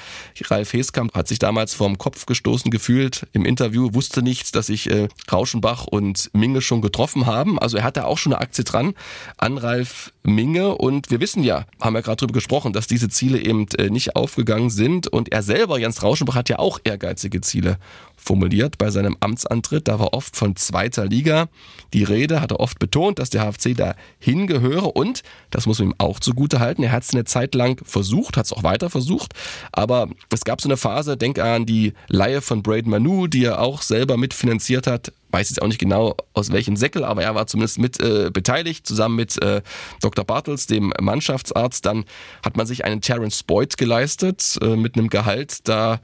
[0.43, 4.91] Ralf Heskamp hat sich damals vorm Kopf gestoßen gefühlt im Interview, wusste nichts, dass sich
[4.91, 7.59] äh, Rauschenbach und Minge schon getroffen haben.
[7.59, 8.95] Also er hatte auch schon eine Aktie dran
[9.37, 13.39] an Ralf Minge und wir wissen ja, haben wir gerade drüber gesprochen, dass diese Ziele
[13.39, 15.09] eben äh, nicht aufgegangen sind.
[15.09, 17.79] Und er selber, Jens Rauschenbach, hat ja auch ehrgeizige Ziele
[18.25, 19.89] formuliert bei seinem Amtsantritt.
[19.89, 21.49] Da war oft von zweiter Liga
[21.93, 25.89] die Rede, hat er oft betont, dass der HFC da hingehöre und, das muss man
[25.89, 28.91] ihm auch zugute halten, er hat es eine Zeit lang versucht, hat es auch weiter
[28.91, 29.35] versucht,
[29.73, 33.61] aber es gab so eine Phase, denk an die Laie von Braden Manu, die er
[33.61, 37.47] auch selber mitfinanziert hat, weiß jetzt auch nicht genau aus welchem Säckel, aber er war
[37.47, 39.63] zumindest mit äh, beteiligt, zusammen mit äh,
[40.01, 40.25] Dr.
[40.25, 41.85] Bartels, dem Mannschaftsarzt.
[41.85, 42.05] Dann
[42.45, 45.99] hat man sich einen Terence Boyd geleistet äh, mit einem Gehalt, da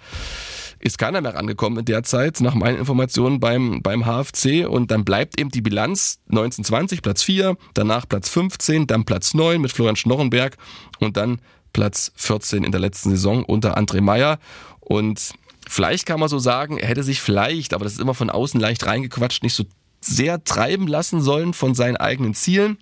[0.80, 4.66] ist keiner mehr rangekommen in der Zeit, nach meinen Informationen beim, beim HFC.
[4.66, 9.60] Und dann bleibt eben die Bilanz 1920 Platz 4, danach Platz 15, dann Platz 9
[9.60, 10.56] mit Florian Schnorrenberg
[10.98, 11.40] und dann
[11.72, 14.38] Platz 14 in der letzten Saison unter André Meyer.
[14.80, 15.34] Und
[15.68, 18.58] Vielleicht kann man so sagen, er hätte sich vielleicht, aber das ist immer von außen
[18.58, 19.64] leicht reingequatscht, nicht so
[20.00, 22.78] sehr treiben lassen sollen von seinen eigenen Zielen.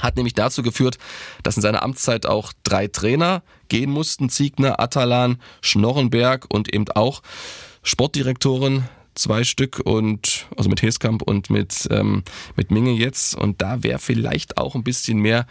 [0.00, 0.98] Hat nämlich dazu geführt,
[1.42, 4.28] dass in seiner Amtszeit auch drei Trainer gehen mussten.
[4.28, 7.22] Ziegner, Atalan, Schnorrenberg und eben auch
[7.82, 12.24] Sportdirektoren zwei Stück und also mit Heskamp und mit ähm,
[12.56, 15.46] mit Minge jetzt und da wäre vielleicht auch ein bisschen mehr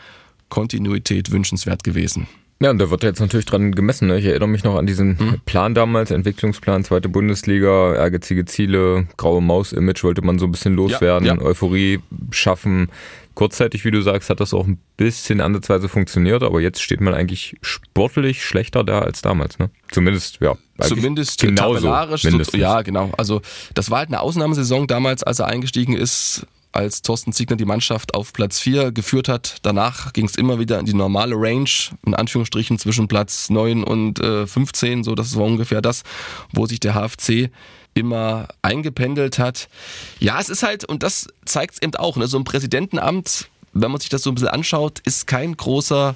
[0.50, 2.28] Kontinuität wünschenswert gewesen.
[2.62, 4.08] Ja, und da wird jetzt natürlich dran gemessen.
[4.08, 4.20] Ne?
[4.20, 5.42] Ich erinnere mich noch an diesen mhm.
[5.46, 11.28] Plan damals, Entwicklungsplan, zweite Bundesliga, ehrgeizige Ziele, graue Maus-Image wollte man so ein bisschen loswerden,
[11.28, 11.42] ja, ja.
[11.42, 12.00] Euphorie
[12.32, 12.88] schaffen.
[13.36, 17.14] Kurzzeitig, wie du sagst, hat das auch ein bisschen ansatzweise funktioniert, aber jetzt steht man
[17.14, 19.58] eigentlich sportlich schlechter da als damals.
[19.58, 19.70] Ne?
[19.92, 20.56] Zumindest, ja.
[20.80, 22.22] Zumindest genauso, tabellarisch.
[22.22, 23.12] So, ja, genau.
[23.18, 23.42] Also
[23.74, 28.16] das war halt eine Ausnahmesaison damals, als er eingestiegen ist als Thorsten Ziegner die Mannschaft
[28.16, 29.58] auf Platz 4 geführt hat.
[29.62, 31.70] Danach ging es immer wieder in die normale Range,
[32.06, 35.04] in Anführungsstrichen zwischen Platz 9 und äh, 15.
[35.04, 36.04] So, das war ungefähr das,
[36.52, 37.52] wo sich der HFC
[37.94, 39.70] immer eingependelt hat.
[40.20, 43.92] Ja, es ist halt, und das zeigt es eben auch, ne, so ein Präsidentenamt, wenn
[43.92, 46.16] man sich das so ein bisschen anschaut, ist kein großer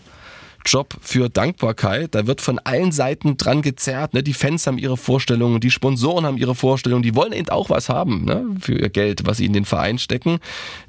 [0.67, 2.13] Job für Dankbarkeit.
[2.13, 4.13] Da wird von allen Seiten dran gezerrt.
[4.13, 4.21] Ne?
[4.21, 7.89] Die Fans haben ihre Vorstellungen, die Sponsoren haben ihre Vorstellungen, die wollen eben auch was
[7.89, 8.45] haben ne?
[8.59, 10.39] für ihr Geld, was sie in den Verein stecken.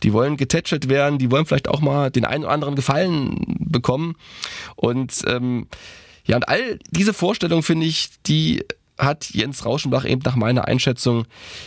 [0.03, 4.16] Die wollen getätschelt werden, die wollen vielleicht auch mal den einen oder anderen Gefallen bekommen.
[4.74, 5.68] Und ähm,
[6.24, 8.64] ja, und all diese Vorstellungen, finde ich, die
[8.99, 11.27] hat Jens Rauschenbach eben nach meiner Einschätzung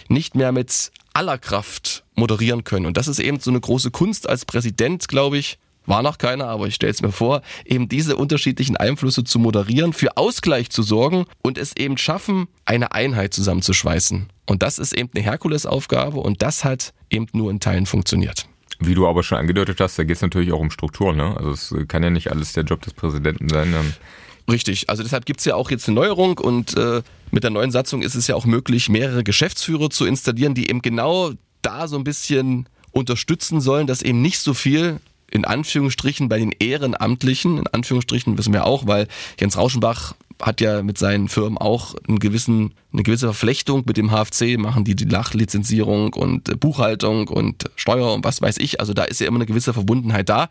[0.10, 2.86] nicht mehr mit aller Kraft moderieren können.
[2.86, 6.48] Und das ist eben so eine große Kunst als Präsident, glaube ich, war noch keiner,
[6.48, 10.84] aber ich stelle es mir vor, eben diese unterschiedlichen Einflüsse zu moderieren, für Ausgleich zu
[10.84, 14.28] sorgen und es eben schaffen, eine Einheit zusammenzuschweißen.
[14.46, 18.48] Und das ist eben eine Herkulesaufgabe und das hat eben nur in Teilen funktioniert.
[18.80, 21.14] Wie du aber schon angedeutet hast, da geht es natürlich auch um Struktur.
[21.14, 21.36] Ne?
[21.38, 23.74] Also es kann ja nicht alles der Job des Präsidenten sein.
[24.52, 27.72] Richtig, also deshalb gibt es ja auch jetzt eine Neuerung und äh, mit der neuen
[27.72, 31.98] Satzung ist es ja auch möglich, mehrere Geschäftsführer zu installieren, die eben genau da so
[31.98, 35.00] ein bisschen unterstützen sollen, dass eben nicht so viel
[35.32, 39.08] in Anführungsstrichen bei den Ehrenamtlichen, in Anführungsstrichen wissen wir auch, weil
[39.40, 44.12] Jens Rauschenbach hat ja mit seinen Firmen auch einen gewissen, eine gewisse Verflechtung mit dem
[44.12, 48.80] HFC, machen die die Lachlizenzierung und Buchhaltung und Steuer und was weiß ich.
[48.80, 50.50] Also da ist ja immer eine gewisse Verbundenheit da.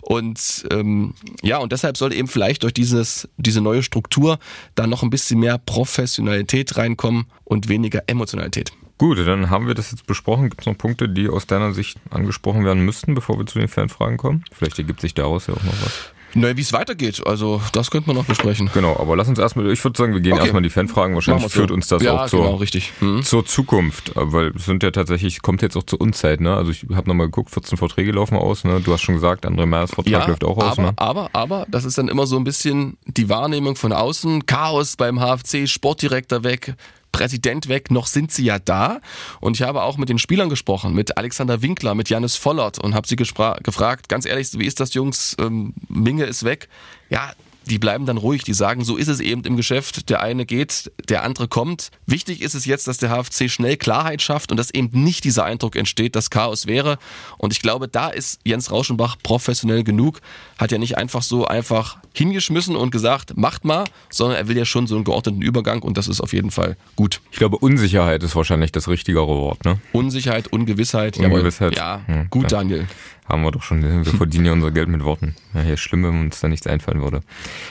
[0.00, 4.38] Und ähm, ja, und deshalb sollte eben vielleicht durch dieses, diese neue Struktur
[4.74, 8.72] da noch ein bisschen mehr Professionalität reinkommen und weniger Emotionalität.
[8.98, 10.50] Gut, dann haben wir das jetzt besprochen.
[10.50, 13.68] Gibt es noch Punkte, die aus deiner Sicht angesprochen werden müssten, bevor wir zu den
[13.68, 14.44] Fanfragen kommen?
[14.52, 16.12] Vielleicht ergibt sich daraus ja auch noch was.
[16.34, 18.70] Naja, wie es weitergeht, also das könnte man noch besprechen.
[18.74, 20.42] Genau, aber lass uns erstmal, ich würde sagen, wir gehen okay.
[20.42, 21.14] erstmal die Fanfragen.
[21.14, 21.48] Wahrscheinlich so.
[21.48, 22.92] führt uns das ja, auch zur, genau, richtig.
[23.00, 23.22] Mhm.
[23.22, 26.54] zur Zukunft, weil es sind ja tatsächlich, kommt jetzt auch zur Unzeit, ne?
[26.54, 28.80] Also ich habe nochmal geguckt, 14 Verträge laufen aus, ne?
[28.80, 30.92] Du hast schon gesagt, André Meyers Vertrag ja, läuft auch aus, aber, ne?
[30.96, 35.18] Aber, aber, das ist dann immer so ein bisschen die Wahrnehmung von außen, Chaos beim
[35.18, 36.74] HFC, Sportdirektor weg,
[37.12, 39.00] Präsident weg, noch sind sie ja da.
[39.40, 42.94] Und ich habe auch mit den Spielern gesprochen, mit Alexander Winkler, mit Janis Vollert und
[42.94, 45.36] habe sie gefragt, ganz ehrlich, wie ist das, Jungs?
[45.38, 46.68] Ähm, Minge ist weg.
[47.10, 47.32] Ja,
[47.68, 50.10] die bleiben dann ruhig, die sagen, so ist es eben im Geschäft.
[50.10, 51.90] Der eine geht, der andere kommt.
[52.06, 55.44] Wichtig ist es jetzt, dass der HFC schnell Klarheit schafft und dass eben nicht dieser
[55.44, 56.98] Eindruck entsteht, dass Chaos wäre.
[57.36, 60.20] Und ich glaube, da ist Jens Rauschenbach professionell genug.
[60.58, 64.64] Hat ja nicht einfach so einfach hingeschmissen und gesagt, macht mal, sondern er will ja
[64.64, 67.20] schon so einen geordneten Übergang und das ist auf jeden Fall gut.
[67.30, 69.78] Ich glaube, Unsicherheit ist wahrscheinlich das richtigere Wort, ne?
[69.92, 71.18] Unsicherheit, Ungewissheit.
[71.18, 71.76] Ungewissheit.
[71.76, 72.86] Ja, ja, gut, Daniel.
[73.28, 75.34] Haben wir doch schon, wir verdienen ja unser Geld mit Worten.
[75.52, 77.20] Ja, hier schlimm, wenn uns da nichts einfallen würde.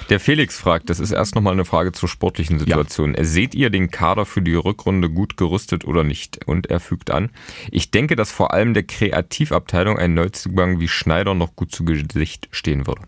[0.10, 3.16] Der Felix fragt, das ist erst nochmal eine Frage zur sportlichen Situation.
[3.16, 3.24] Ja.
[3.24, 6.46] Seht ihr den Kader für die Rückrunde gut gerüstet oder nicht?
[6.46, 7.32] Und er fügt an,
[7.72, 12.50] ich denke, dass vor allem der Kreativabteilung ein Neuzugang wie Schneider noch gut zu Gesicht
[12.52, 13.02] stehen würde.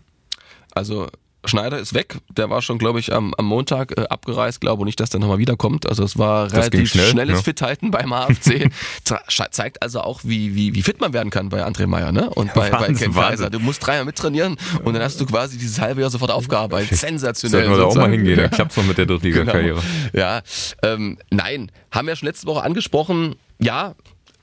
[0.72, 1.08] Also
[1.44, 2.18] Schneider ist weg.
[2.36, 4.60] Der war schon, glaube ich, am, am Montag äh, abgereist.
[4.60, 5.88] Glaube nicht, dass der nochmal wiederkommt.
[5.88, 7.42] Also es war das relativ schnell, schnelles ja.
[7.42, 8.70] Fithalten beim HFC.
[9.50, 12.28] Zeigt also auch, wie, wie, wie fit man werden kann bei André Meyer ne?
[12.30, 13.48] und bei, Wahnsinn, bei Ken Kaiser.
[13.48, 16.98] Du musst dreimal mittrainieren und dann hast du quasi dieses halbe Jahr sofort aufgearbeitet.
[16.98, 17.64] Sensationell.
[17.64, 18.36] Sollten wir da auch mal hingehen.
[18.36, 19.80] Dann klappt noch mit der Drittliga-Karriere.
[19.80, 20.24] Genau.
[20.24, 20.42] Ja,
[20.82, 21.72] ähm, nein.
[21.90, 23.36] Haben wir schon letzte Woche angesprochen.
[23.58, 23.94] Ja,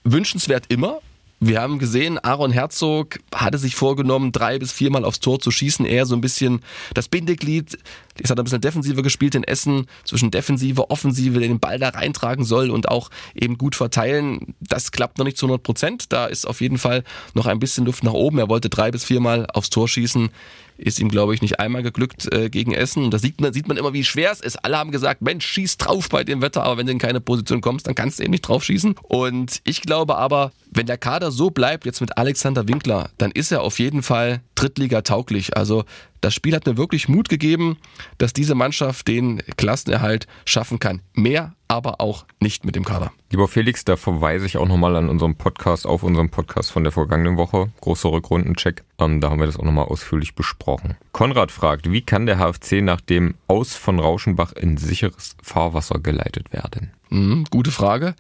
[0.03, 0.99] wünschenswert immer.
[1.39, 5.85] Wir haben gesehen, Aaron Herzog hatte sich vorgenommen, drei bis viermal aufs Tor zu schießen.
[5.85, 6.61] Er so ein bisschen
[6.95, 7.77] das Bindeglied.
[8.17, 12.43] Jetzt hat ein bisschen defensiver gespielt in Essen, zwischen Defensive, Offensive, den Ball da reintragen
[12.43, 14.55] soll und auch eben gut verteilen.
[14.59, 16.05] Das klappt noch nicht zu 100 Prozent.
[16.11, 17.03] Da ist auf jeden Fall
[17.35, 18.39] noch ein bisschen Luft nach oben.
[18.39, 20.31] Er wollte drei bis viermal aufs Tor schießen
[20.77, 23.03] ist ihm, glaube ich, nicht einmal geglückt äh, gegen Essen.
[23.03, 24.63] Und da sieht man, sieht man immer, wie schwer es ist.
[24.63, 27.61] Alle haben gesagt, Mensch, schieß drauf bei dem Wetter, aber wenn du in keine Position
[27.61, 28.95] kommst, dann kannst du eben nicht drauf schießen.
[29.01, 33.51] Und ich glaube aber, wenn der Kader so bleibt, jetzt mit Alexander Winkler, dann ist
[33.51, 35.57] er auf jeden Fall Drittliga tauglich.
[35.57, 35.85] Also
[36.21, 37.77] das Spiel hat mir wirklich Mut gegeben,
[38.19, 41.01] dass diese Mannschaft den Klassenerhalt schaffen kann.
[41.13, 43.11] Mehr aber auch nicht mit dem Kader.
[43.31, 46.91] Lieber Felix, da verweise ich auch nochmal an unserem Podcast, auf unserem Podcast von der
[46.91, 47.69] vergangenen Woche.
[47.81, 48.83] Großer Rückrundencheck.
[48.99, 50.95] Ähm, da haben wir das auch nochmal ausführlich besprochen.
[51.11, 56.53] Konrad fragt, wie kann der HFC nach dem Aus von Rauschenbach in sicheres Fahrwasser geleitet
[56.53, 56.91] werden?
[57.09, 58.15] Mhm, gute Frage.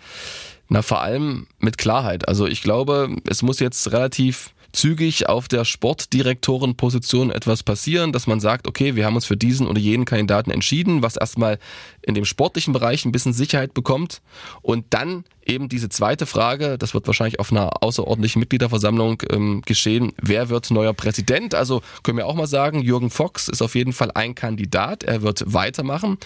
[0.69, 2.27] Na, vor allem mit Klarheit.
[2.27, 8.39] Also ich glaube, es muss jetzt relativ zügig auf der Sportdirektorenposition etwas passieren, dass man
[8.39, 11.57] sagt, okay, wir haben uns für diesen oder jenen Kandidaten entschieden, was erstmal
[12.01, 14.21] in dem sportlichen Bereich ein bisschen Sicherheit bekommt
[14.61, 20.13] und dann eben diese zweite Frage, das wird wahrscheinlich auf einer außerordentlichen Mitgliederversammlung ähm, geschehen,
[20.21, 21.55] wer wird neuer Präsident?
[21.55, 25.21] Also können wir auch mal sagen, Jürgen Fox ist auf jeden Fall ein Kandidat, er
[25.21, 26.17] wird weitermachen,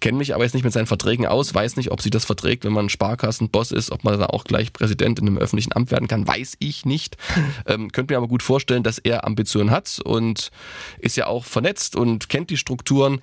[0.00, 2.64] kenne mich aber jetzt nicht mit seinen Verträgen aus, weiß nicht, ob sie das verträgt,
[2.64, 6.08] wenn man Sparkassenboss ist, ob man da auch gleich Präsident in einem öffentlichen Amt werden
[6.08, 7.16] kann, weiß ich nicht.
[7.66, 10.50] Ähm, könnte mir aber gut vorstellen, dass er Ambitionen hat und
[11.00, 13.20] ist ja auch vernetzt und kennt die Strukturen.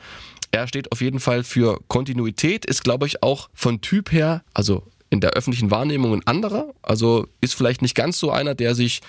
[0.52, 4.84] Er steht auf jeden Fall für Kontinuität, ist glaube ich auch von Typ her, also
[5.10, 6.74] in der öffentlichen Wahrnehmung ein anderer.
[6.82, 9.02] Also ist vielleicht nicht ganz so einer, der sich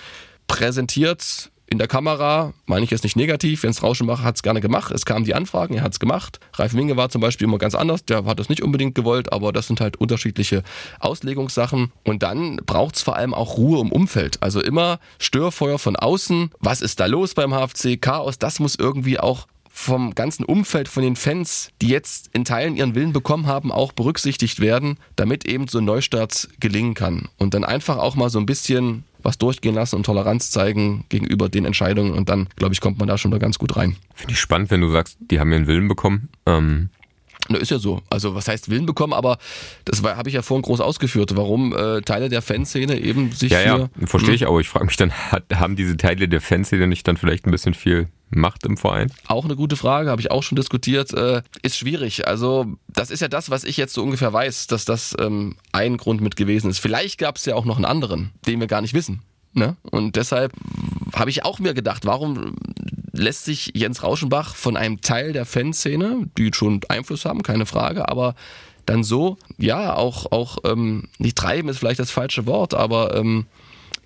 [0.47, 4.61] präsentiert in der Kamera, meine ich jetzt nicht negativ, wenn es Rauschenmacher hat es gerne
[4.61, 6.39] gemacht, es kamen die Anfragen, er hat es gemacht.
[6.53, 9.51] Ralf Minge war zum Beispiel immer ganz anders, der hat das nicht unbedingt gewollt, aber
[9.51, 10.63] das sind halt unterschiedliche
[10.99, 11.91] Auslegungssachen.
[12.05, 14.41] Und dann braucht es vor allem auch Ruhe im Umfeld.
[14.41, 16.51] Also immer Störfeuer von außen.
[16.59, 18.01] Was ist da los beim HFC?
[18.01, 22.75] Chaos, das muss irgendwie auch vom ganzen Umfeld, von den Fans, die jetzt in Teilen
[22.75, 27.29] ihren Willen bekommen haben, auch berücksichtigt werden, damit eben so ein Neustart gelingen kann.
[27.37, 31.47] Und dann einfach auch mal so ein bisschen was durchgehen lassen und Toleranz zeigen gegenüber
[31.47, 33.95] den Entscheidungen und dann, glaube ich, kommt man da schon da ganz gut rein.
[34.15, 36.29] Finde ich spannend, wenn du sagst, die haben ihren Willen bekommen.
[36.47, 36.89] Ähm
[37.47, 38.01] na, ist ja so.
[38.09, 39.37] Also was heißt Willen bekommen, aber
[39.85, 43.61] das habe ich ja vorhin groß ausgeführt, warum äh, Teile der Fanszene eben sich ja.
[43.61, 44.59] Ja, verstehe ich auch.
[44.59, 47.75] Ich frage mich dann, hat, haben diese Teile der Fanszene nicht dann vielleicht ein bisschen
[47.75, 49.11] viel Macht im Verein?
[49.27, 51.13] Auch eine gute Frage, habe ich auch schon diskutiert.
[51.13, 52.27] Äh, ist schwierig.
[52.27, 55.97] Also das ist ja das, was ich jetzt so ungefähr weiß, dass das ähm, ein
[55.97, 56.79] Grund mit gewesen ist.
[56.79, 59.21] Vielleicht gab es ja auch noch einen anderen, den wir gar nicht wissen.
[59.53, 59.77] Ne?
[59.81, 60.51] Und deshalb
[61.13, 62.55] habe ich auch mir gedacht, warum
[63.13, 68.09] lässt sich Jens Rauschenbach von einem Teil der Fanszene, die schon Einfluss haben, keine Frage,
[68.09, 68.35] aber
[68.85, 73.47] dann so, ja, auch, auch ähm, nicht treiben ist vielleicht das falsche Wort, aber ähm,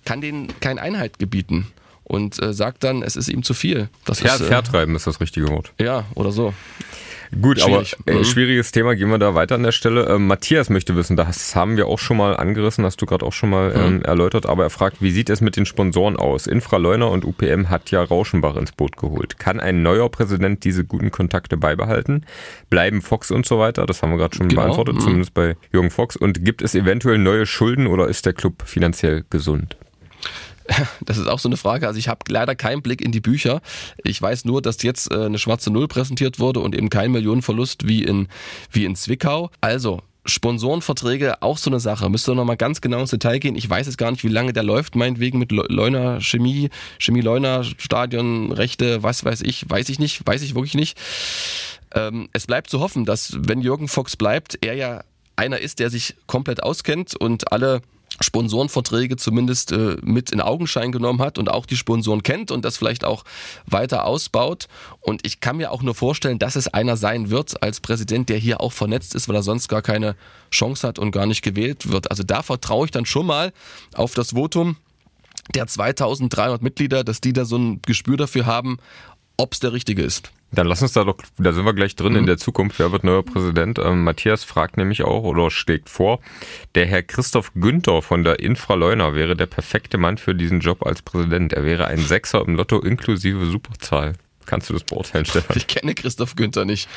[0.04, 1.66] kann denen kein Einhalt gebieten
[2.04, 3.88] und äh, sagt dann, es ist ihm zu viel.
[4.04, 5.72] Das Ver ist, äh, Vertreiben ist das richtige Wort.
[5.80, 6.54] Ja, oder so.
[7.40, 7.96] Gut, Schwierig.
[7.98, 8.24] aber äh, mhm.
[8.24, 10.06] schwieriges Thema, gehen wir da weiter an der Stelle.
[10.06, 13.32] Ähm, Matthias möchte wissen, das haben wir auch schon mal angerissen, hast du gerade auch
[13.32, 13.96] schon mal mhm.
[13.96, 16.46] ähm, erläutert, aber er fragt, wie sieht es mit den Sponsoren aus?
[16.46, 19.38] Infraleuner und UPM hat ja Rauschenbach ins Boot geholt.
[19.38, 22.26] Kann ein neuer Präsident diese guten Kontakte beibehalten?
[22.68, 23.86] Bleiben Fox und so weiter?
[23.86, 24.62] Das haben wir gerade schon genau.
[24.62, 25.00] beantwortet, mhm.
[25.00, 26.16] zumindest bei Jürgen Fox.
[26.16, 29.76] Und gibt es eventuell neue Schulden oder ist der Club finanziell gesund?
[31.04, 31.86] Das ist auch so eine Frage.
[31.86, 33.60] Also ich habe leider keinen Blick in die Bücher.
[34.04, 37.86] Ich weiß nur, dass jetzt äh, eine schwarze Null präsentiert wurde und eben kein Millionenverlust
[37.86, 38.28] wie in,
[38.70, 39.50] wie in Zwickau.
[39.60, 42.08] Also Sponsorenverträge auch so eine Sache.
[42.08, 43.56] Müsste noch mal ganz genau ins Detail gehen.
[43.56, 47.64] Ich weiß jetzt gar nicht, wie lange der läuft, meinetwegen mit Leuner Chemie, Chemie Leuner,
[47.64, 50.96] Stadion, Rechte, was weiß ich, weiß ich nicht, weiß ich wirklich nicht.
[51.94, 55.02] Ähm, es bleibt zu hoffen, dass wenn Jürgen Fox bleibt, er ja
[55.34, 57.82] einer ist, der sich komplett auskennt und alle
[58.22, 62.76] Sponsorenverträge zumindest äh, mit in Augenschein genommen hat und auch die Sponsoren kennt und das
[62.76, 63.24] vielleicht auch
[63.66, 64.68] weiter ausbaut.
[65.00, 68.38] Und ich kann mir auch nur vorstellen, dass es einer sein wird als Präsident, der
[68.38, 70.16] hier auch vernetzt ist, weil er sonst gar keine
[70.50, 72.10] Chance hat und gar nicht gewählt wird.
[72.10, 73.52] Also da vertraue ich dann schon mal
[73.94, 74.76] auf das Votum
[75.54, 78.78] der 2300 Mitglieder, dass die da so ein Gespür dafür haben,
[79.36, 80.30] ob es der richtige ist.
[80.52, 82.20] Dann lass uns da doch, da sind wir gleich drin mhm.
[82.20, 82.78] in der Zukunft.
[82.78, 83.78] Wer wird neuer Präsident?
[83.78, 86.20] Ähm, Matthias fragt nämlich auch oder schlägt vor,
[86.74, 91.02] der Herr Christoph Günther von der Infraleuna wäre der perfekte Mann für diesen Job als
[91.02, 91.52] Präsident.
[91.52, 94.14] Er wäre ein Sechser im Lotto inklusive Superzahl.
[94.44, 95.56] Kannst du das beurteilen, Stefan?
[95.56, 96.88] Ich kenne Christoph Günther nicht.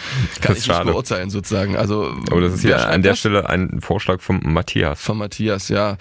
[0.41, 0.85] Kann ich schade.
[0.85, 1.77] nicht beurteilen, sozusagen.
[1.77, 3.19] Also, Aber das ist ja an der das?
[3.19, 5.01] Stelle ein Vorschlag von Matthias.
[5.01, 5.97] Von Matthias, ja.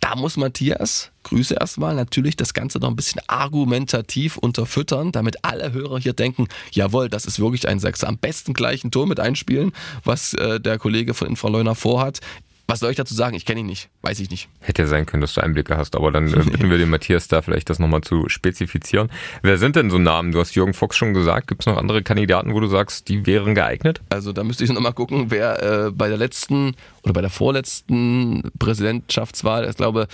[0.00, 5.72] Da muss Matthias, Grüße erstmal, natürlich das Ganze noch ein bisschen argumentativ unterfüttern, damit alle
[5.72, 8.08] Hörer hier denken, jawohl, das ist wirklich ein Sechser.
[8.08, 9.72] Am besten gleich ein Tor mit einspielen,
[10.04, 12.20] was äh, der Kollege von Infraleuna vorhat.
[12.66, 13.34] Was soll ich dazu sagen?
[13.34, 13.90] Ich kenne ihn nicht.
[14.02, 14.48] Weiß ich nicht.
[14.60, 17.42] Hätte sein können, dass du Einblicke hast, aber dann äh, bitten wir den Matthias da
[17.42, 19.10] vielleicht das nochmal zu spezifizieren.
[19.42, 20.32] Wer sind denn so Namen?
[20.32, 21.48] Du hast Jürgen Fox schon gesagt.
[21.48, 24.00] Gibt es noch andere Kandidaten, wo du sagst, die wären geeignet?
[24.08, 28.50] Also da müsste ich nochmal gucken, wer äh, bei der letzten oder bei der vorletzten
[28.58, 30.06] Präsidentschaftswahl, ich glaube,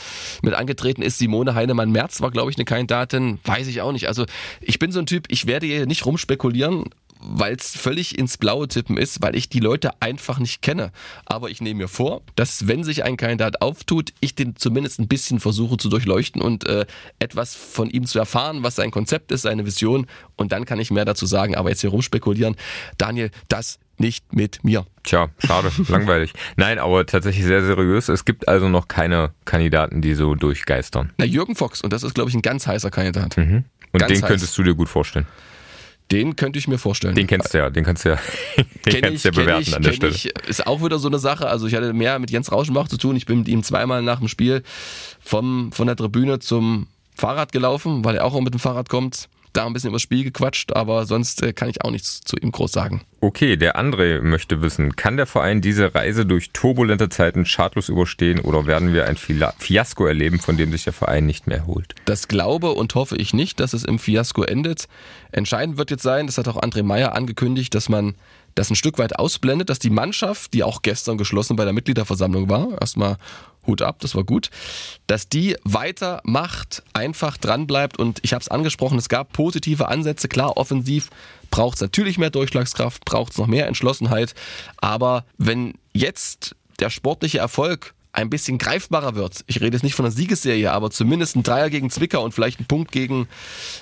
[0.43, 1.19] mit angetreten ist.
[1.19, 3.39] Simone Heinemann-Merz war, glaube ich, eine Kandidatin.
[3.45, 4.09] Weiß ich auch nicht.
[4.09, 4.25] Also
[4.61, 6.85] ich bin so ein Typ, ich werde hier nicht rumspekulieren
[7.21, 10.93] weil es völlig ins Blaue tippen ist, weil ich die Leute einfach nicht kenne.
[11.27, 15.09] Aber ich nehme mir vor, dass wenn sich ein Kandidat auftut, ich den zumindest ein
[15.09, 16.87] bisschen versuche zu durchleuchten und äh,
[17.19, 20.07] etwas von ihm zu erfahren, was sein Konzept ist, seine Vision.
[20.37, 21.57] Und dann kann ich mehr dazu sagen.
[21.57, 22.57] Aber jetzt hier rumspekulieren,
[22.97, 24.87] Daniel, das nicht mit mir.
[25.03, 26.33] Tja, schade, langweilig.
[26.57, 28.09] Nein, aber tatsächlich sehr seriös.
[28.09, 31.13] Es gibt also noch keine Kandidaten, die so durchgeistern.
[31.19, 33.37] Na, Jürgen Fox, und das ist, glaube ich, ein ganz heißer Kandidat.
[33.37, 33.65] Mhm.
[33.93, 34.29] Und ganz den heiß.
[34.29, 35.27] könntest du dir gut vorstellen.
[36.11, 37.15] Den könnte ich mir vorstellen.
[37.15, 38.19] Den kennst du ja, den kannst du ja,
[38.87, 40.15] den kannst du ja bewerten ich, an der Stelle.
[40.15, 41.49] Ich, ist auch wieder so eine Sache.
[41.49, 43.17] Also ich hatte mehr mit Jens Rauschenbach zu tun.
[43.17, 44.63] Ich bin mit ihm zweimal nach dem Spiel
[45.21, 49.67] vom, von der Tribüne zum Fahrrad gelaufen, weil er auch mit dem Fahrrad kommt da
[49.67, 52.53] ein bisschen über das Spiel gequatscht, aber sonst äh, kann ich auch nichts zu ihm
[52.53, 53.03] groß sagen.
[53.21, 58.39] Okay, der André möchte wissen, kann der Verein diese Reise durch turbulente Zeiten schadlos überstehen
[58.41, 61.95] oder werden wir ein Fiasko erleben, von dem sich der Verein nicht mehr erholt?
[62.05, 64.87] Das glaube und hoffe ich nicht, dass es im Fiasko endet.
[65.33, 68.15] Entscheidend wird jetzt sein, das hat auch André Meyer angekündigt, dass man
[68.55, 72.49] das ein Stück weit ausblendet, dass die Mannschaft, die auch gestern geschlossen bei der Mitgliederversammlung
[72.49, 73.17] war, erstmal
[73.69, 74.51] Hut ab, das war gut,
[75.07, 80.57] dass die weitermacht, einfach dranbleibt und ich habe es angesprochen, es gab positive Ansätze, klar,
[80.57, 81.11] offensiv
[81.51, 84.35] braucht es natürlich mehr Durchschlagskraft, braucht es noch mehr Entschlossenheit,
[84.79, 89.45] aber wenn jetzt der sportliche Erfolg ein bisschen greifbarer wird.
[89.47, 92.59] Ich rede jetzt nicht von einer Siegesserie, aber zumindest ein Dreier gegen Zwickau und vielleicht
[92.59, 93.29] ein Punkt gegen,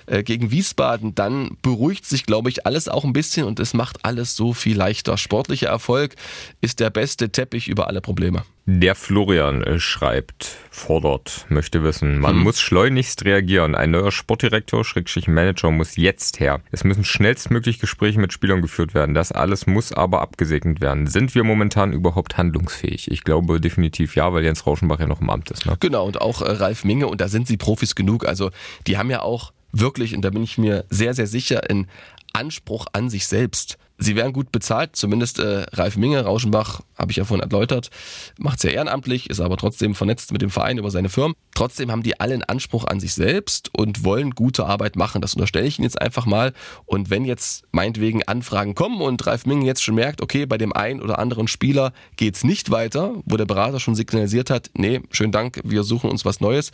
[0.07, 4.05] äh, gegen Wiesbaden, dann beruhigt sich, glaube ich, alles auch ein bisschen und es macht
[4.05, 5.17] alles so viel leichter.
[5.17, 6.17] Sportlicher Erfolg
[6.61, 8.45] ist der beste Teppich über alle Probleme.
[8.69, 12.43] Der Florian äh, schreibt, fordert, möchte wissen, man hm.
[12.43, 13.77] muss schleunigst reagieren.
[13.77, 16.61] Ein neuer Sportdirektor, Schrägstrich Manager muss jetzt her.
[16.73, 19.15] Es müssen schnellstmöglich Gespräche mit Spielern geführt werden.
[19.15, 21.07] Das alles muss aber abgesegnet werden.
[21.07, 23.09] Sind wir momentan überhaupt handlungsfähig?
[23.13, 25.65] Ich glaube definitiv ja, weil Jens Rauschenbach ja noch im Amt ist.
[25.65, 25.77] Ne?
[25.79, 28.27] Genau, und auch äh, Ralf Minge, und da sind sie Profis genug.
[28.27, 28.51] Also
[28.89, 31.87] die haben ja auch wirklich, und da bin ich mir sehr, sehr sicher, einen
[32.33, 37.17] Anspruch an sich selbst Sie werden gut bezahlt, zumindest äh, Ralf Minge, Rauschenbach, habe ich
[37.17, 37.91] ja vorhin erläutert,
[38.39, 41.35] macht sehr ehrenamtlich, ist aber trotzdem vernetzt mit dem Verein über seine Firmen.
[41.55, 45.23] Trotzdem haben die alle einen Anspruch an sich selbst und wollen gute Arbeit machen.
[45.23, 46.53] Das unterstelle ich Ihnen jetzt einfach mal.
[46.85, 50.75] Und wenn jetzt meinetwegen Anfragen kommen und Ralf Minge jetzt schon merkt, okay, bei dem
[50.75, 55.33] einen oder anderen Spieler geht's nicht weiter, wo der Berater schon signalisiert hat, nee, schönen
[55.33, 56.71] Dank, wir suchen uns was Neues,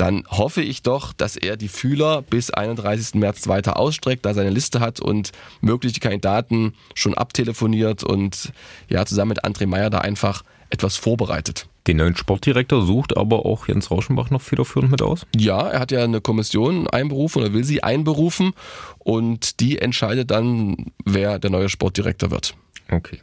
[0.00, 3.16] dann hoffe ich doch, dass er die Fühler bis 31.
[3.16, 8.52] März weiter ausstreckt, da seine Liste hat und mögliche Kandidaten schon abtelefoniert und
[8.88, 11.66] ja, zusammen mit André Meyer da einfach etwas vorbereitet.
[11.86, 15.26] Den neuen Sportdirektor sucht aber auch Jens Rauschenbach noch federführend mit aus?
[15.36, 18.52] Ja, er hat ja eine Kommission einberufen oder will sie einberufen
[18.98, 22.54] und die entscheidet dann, wer der neue Sportdirektor wird.
[22.90, 23.20] Okay.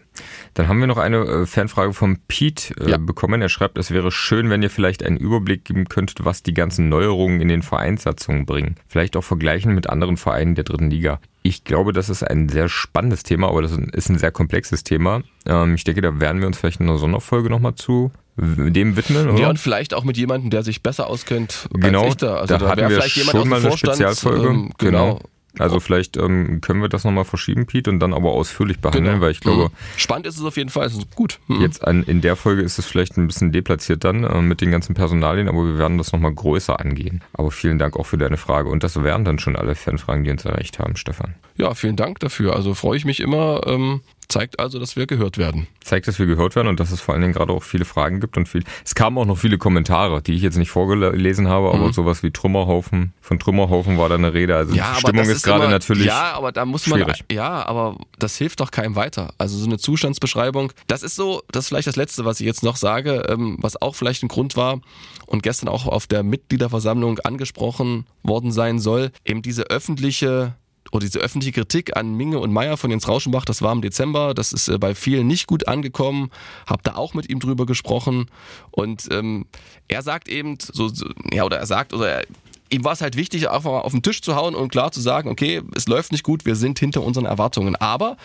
[0.53, 2.97] Dann haben wir noch eine äh, Fanfrage von Pete äh, ja.
[2.97, 3.41] bekommen.
[3.41, 6.89] Er schreibt, es wäre schön, wenn ihr vielleicht einen Überblick geben könntet, was die ganzen
[6.89, 8.75] Neuerungen in den Vereinssatzungen bringen.
[8.87, 11.19] Vielleicht auch vergleichen mit anderen Vereinen der dritten Liga.
[11.43, 15.21] Ich glaube, das ist ein sehr spannendes Thema, aber das ist ein sehr komplexes Thema.
[15.45, 19.29] Ähm, ich denke, da werden wir uns vielleicht in einer Sonderfolge nochmal zu dem widmen.
[19.29, 19.39] Oder?
[19.39, 22.35] Ja, und vielleicht auch mit jemandem, der sich besser auskennt genau, als ich da.
[22.35, 24.47] Also da, da hatten wir vielleicht jemand schon mal eine Spezialfolge.
[24.47, 25.15] Ähm, genau.
[25.15, 25.19] genau.
[25.59, 29.21] Also vielleicht ähm, können wir das nochmal verschieben, Pete, und dann aber ausführlich behandeln, genau.
[29.21, 29.65] weil ich glaube.
[29.65, 29.97] Mhm.
[29.97, 31.39] Spannend ist es auf jeden Fall, es ist gut.
[31.47, 31.61] Mhm.
[31.61, 34.71] Jetzt an, in der Folge ist es vielleicht ein bisschen deplatziert dann äh, mit den
[34.71, 37.21] ganzen Personalien, aber wir werden das nochmal größer angehen.
[37.33, 38.69] Aber vielen Dank auch für deine Frage.
[38.69, 41.35] Und das wären dann schon alle Fanfragen, die uns erreicht haben, Stefan.
[41.55, 42.55] Ja, vielen Dank dafür.
[42.55, 45.67] Also freue ich mich immer, ähm, Zeigt also, dass wir gehört werden.
[45.79, 48.19] Zeigt, dass wir gehört werden und dass es vor allen Dingen gerade auch viele Fragen
[48.19, 48.63] gibt und viel.
[48.83, 51.93] Es kamen auch noch viele Kommentare, die ich jetzt nicht vorgelesen habe, aber mhm.
[51.93, 53.13] sowas wie Trümmerhaufen.
[53.21, 54.57] Von Trümmerhaufen war da eine Rede.
[54.57, 56.07] Also ja, die Stimmung ist, ist gerade natürlich.
[56.07, 56.99] Ja, aber da muss man.
[56.99, 57.23] Schwierig.
[57.31, 59.33] Ja, aber das hilft doch keinem weiter.
[59.37, 60.73] Also so eine Zustandsbeschreibung.
[60.87, 63.81] Das ist so, das ist vielleicht das Letzte, was ich jetzt noch sage, ähm, was
[63.81, 64.81] auch vielleicht ein Grund war
[65.25, 69.11] und gestern auch auf der Mitgliederversammlung angesprochen worden sein soll.
[69.23, 70.55] Eben diese öffentliche
[70.91, 74.33] oder diese öffentliche Kritik an Minge und Meier von Jens Rauschenbach, das war im Dezember,
[74.33, 76.29] das ist äh, bei vielen nicht gut angekommen,
[76.65, 78.27] habe da auch mit ihm drüber gesprochen
[78.71, 79.45] und ähm,
[79.87, 82.25] er sagt eben, so, so, ja, oder er sagt, oder er,
[82.69, 85.01] ihm war es halt wichtig, einfach mal auf den Tisch zu hauen und klar zu
[85.01, 87.75] sagen, okay, es läuft nicht gut, wir sind hinter unseren Erwartungen.
[87.75, 88.17] Aber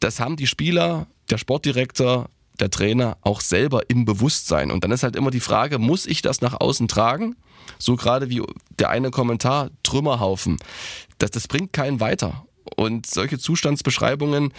[0.00, 2.28] das haben die Spieler, der Sportdirektor,
[2.58, 4.70] der Trainer auch selber im Bewusstsein.
[4.70, 7.36] Und dann ist halt immer die Frage, muss ich das nach außen tragen?
[7.78, 8.42] So gerade wie
[8.78, 10.58] der eine Kommentar, Trümmerhaufen.
[11.20, 12.44] Das, das bringt keinen weiter.
[12.76, 14.52] Und solche Zustandsbeschreibungen,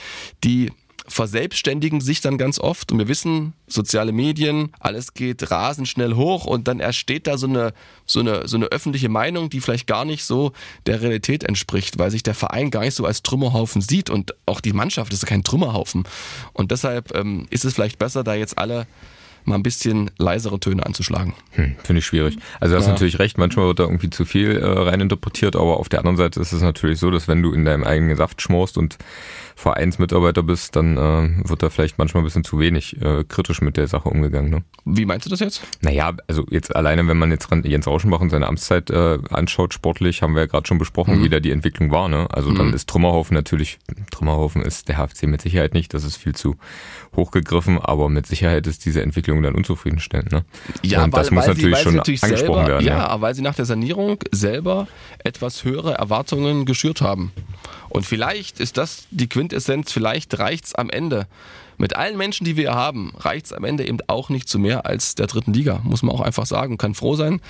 [0.43, 0.72] die
[1.07, 6.45] verselbstständigen sich dann ganz oft und wir wissen, soziale Medien, alles geht rasend schnell hoch
[6.45, 7.74] und dann entsteht da so eine,
[8.05, 10.51] so eine, so eine öffentliche Meinung, die vielleicht gar nicht so
[10.86, 14.62] der Realität entspricht, weil sich der Verein gar nicht so als Trümmerhaufen sieht und auch
[14.62, 16.03] die Mannschaft ist kein Trümmerhaufen.
[16.53, 18.86] Und deshalb ähm, ist es vielleicht besser, da jetzt alle
[19.45, 21.33] mal ein bisschen leisere Töne anzuschlagen.
[21.51, 22.37] Hm, Finde ich schwierig.
[22.59, 22.93] Also du hast ja.
[22.93, 26.39] natürlich recht, manchmal wird da irgendwie zu viel äh, reininterpretiert, aber auf der anderen Seite
[26.39, 28.97] ist es natürlich so, dass wenn du in deinem eigenen Saft schmorst und
[29.61, 33.77] Vereinsmitarbeiter bist, dann äh, wird da vielleicht manchmal ein bisschen zu wenig äh, kritisch mit
[33.77, 34.49] der Sache umgegangen.
[34.49, 34.63] Ne?
[34.85, 35.61] Wie meinst du das jetzt?
[35.81, 40.23] Naja, also jetzt alleine, wenn man jetzt Jens Rauschenbach und seine Amtszeit äh, anschaut, sportlich,
[40.23, 41.23] haben wir ja gerade schon besprochen, mhm.
[41.23, 42.09] wie da die Entwicklung war.
[42.09, 42.27] Ne?
[42.31, 42.55] Also mhm.
[42.55, 43.77] dann ist Trümmerhaufen natürlich,
[44.09, 46.55] Trümmerhaufen ist der HFC mit Sicherheit nicht, das ist viel zu
[47.15, 50.32] hochgegriffen, aber mit Sicherheit ist diese Entwicklung dann unzufriedenstellend.
[50.32, 50.45] Ne?
[50.84, 52.86] Ja, und weil, das muss weil natürlich sie, schon natürlich angesprochen selber, werden.
[52.86, 54.88] Ja, ja, weil sie nach der Sanierung selber
[55.23, 57.32] etwas höhere Erwartungen geschürt haben.
[57.89, 61.27] Und vielleicht ist das die Quintessenz, vielleicht reicht's am Ende.
[61.77, 65.15] Mit allen Menschen, die wir haben, reicht's am Ende eben auch nicht zu mehr als
[65.15, 66.77] der dritten Liga, muss man auch einfach sagen.
[66.77, 67.41] Kann froh sein,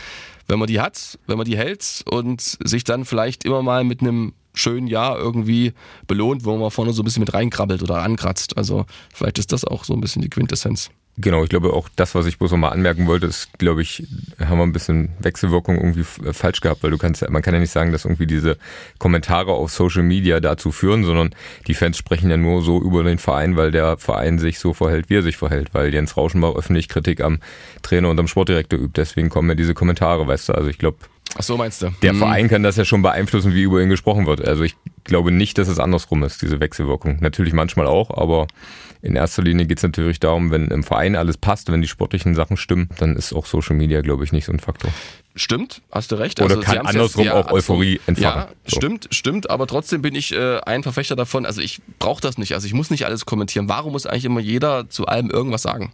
[0.48, 4.02] wenn man die hat, wenn man die hält und sich dann vielleicht immer mal mit
[4.02, 5.74] einem schönen Jahr irgendwie
[6.08, 8.58] belohnt, wo man vorne so ein bisschen mit reinkrabbelt oder ankratzt.
[8.58, 10.92] Also vielleicht ist das auch so ein bisschen die Quintessenz.
[11.22, 14.08] Genau, ich glaube auch das, was ich bloß nochmal anmerken wollte, ist, glaube ich,
[14.40, 17.60] haben wir ein bisschen Wechselwirkung irgendwie äh, falsch gehabt, weil du kannst, man kann ja
[17.60, 18.58] nicht sagen, dass irgendwie diese
[18.98, 21.36] Kommentare auf Social Media dazu führen, sondern
[21.68, 25.10] die Fans sprechen ja nur so über den Verein, weil der Verein sich so verhält,
[25.10, 27.40] wie er sich verhält, weil Jens Rauschenbach öffentlich Kritik am
[27.84, 28.94] Trainer und am Sportdirektor übt.
[28.96, 30.54] Deswegen kommen ja diese Kommentare, weißt du.
[30.54, 30.98] Also ich glaube,
[31.38, 31.92] Ach so meinst du?
[32.02, 32.20] Der hm.
[32.20, 34.46] Verein kann das ja schon beeinflussen, wie über ihn gesprochen wird.
[34.46, 37.20] Also ich glaube nicht, dass es andersrum ist, diese Wechselwirkung.
[37.22, 38.48] Natürlich manchmal auch, aber
[39.02, 42.36] in erster Linie geht es natürlich darum, wenn im Verein alles passt, wenn die sportlichen
[42.36, 44.92] Sachen stimmen, dann ist auch Social Media, glaube ich, nicht so ein Faktor.
[45.34, 46.42] Stimmt, hast du recht.
[46.42, 48.42] Oder also, kann andersrum ja, auch Euphorie entfachen.
[48.42, 48.76] Ja, so.
[48.76, 51.46] stimmt, stimmt, aber trotzdem bin ich äh, ein Verfechter davon.
[51.46, 53.70] Also ich brauche das nicht, also ich muss nicht alles kommentieren.
[53.70, 55.94] Warum muss eigentlich immer jeder zu allem irgendwas sagen?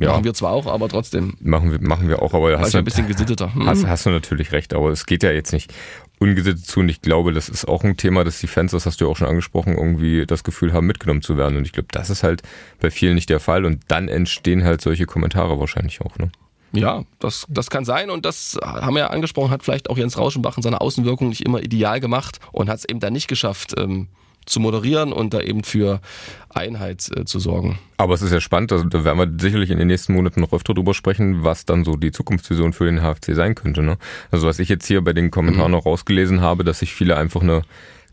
[0.00, 0.12] Ja.
[0.12, 1.34] Machen wir zwar auch, aber trotzdem.
[1.40, 3.54] Machen wir, machen wir auch, aber hast du ein bisschen gesitteter.
[3.54, 3.66] Hm.
[3.66, 5.72] Hast, hast du natürlich recht, aber es geht ja jetzt nicht
[6.20, 9.00] ungesittet zu und ich glaube, das ist auch ein Thema, dass die Fans, das hast
[9.00, 11.56] du ja auch schon angesprochen, irgendwie das Gefühl haben, mitgenommen zu werden.
[11.56, 12.42] Und ich glaube, das ist halt
[12.80, 16.16] bei vielen nicht der Fall und dann entstehen halt solche Kommentare wahrscheinlich auch.
[16.18, 16.30] Ne?
[16.72, 20.18] Ja, das, das kann sein und das haben wir ja angesprochen, hat vielleicht auch Jens
[20.18, 23.74] Rauschenbach in seiner Außenwirkung nicht immer ideal gemacht und hat es eben dann nicht geschafft,
[23.78, 24.08] ähm,
[24.48, 26.00] zu moderieren und da eben für
[26.48, 27.78] Einheit äh, zu sorgen.
[27.96, 30.52] Aber es ist ja spannend, also da werden wir sicherlich in den nächsten Monaten noch
[30.52, 33.82] öfter drüber sprechen, was dann so die Zukunftsvision für den HFC sein könnte.
[33.82, 33.98] Ne?
[34.30, 35.78] Also was ich jetzt hier bei den Kommentaren mhm.
[35.78, 37.62] noch rausgelesen habe, dass sich viele einfach eine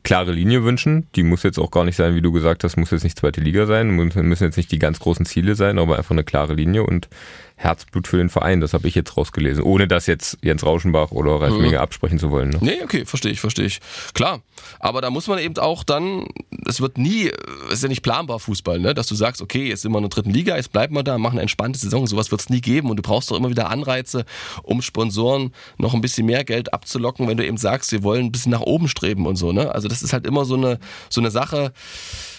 [0.05, 1.07] klare Linie wünschen.
[1.15, 3.41] Die muss jetzt auch gar nicht sein, wie du gesagt hast, muss jetzt nicht zweite
[3.41, 6.83] Liga sein, müssen jetzt nicht die ganz großen Ziele sein, aber einfach eine klare Linie
[6.83, 7.09] und
[7.57, 8.59] Herzblut für den Verein.
[8.59, 11.75] Das habe ich jetzt rausgelesen, ohne das jetzt Jens Rauschenbach oder Ralf mhm.
[11.75, 12.49] absprechen zu wollen.
[12.49, 12.57] Ne?
[12.61, 13.79] Nee, okay, verstehe ich, verstehe ich.
[14.13, 14.41] Klar,
[14.79, 16.27] aber da muss man eben auch dann,
[16.67, 17.31] es wird nie,
[17.67, 18.93] es ist ja nicht planbar Fußball, ne?
[18.93, 21.17] dass du sagst, okay, jetzt sind wir in der dritten Liga, jetzt bleiben wir da,
[21.17, 22.07] machen eine entspannte Saison.
[22.07, 24.25] Sowas wird es nie geben und du brauchst doch immer wieder Anreize,
[24.63, 28.31] um Sponsoren noch ein bisschen mehr Geld abzulocken, wenn du eben sagst, wir wollen ein
[28.31, 29.53] bisschen nach oben streben und so.
[29.53, 29.73] Ne?
[29.73, 30.79] Also das ist halt immer so eine,
[31.09, 31.71] so eine Sache,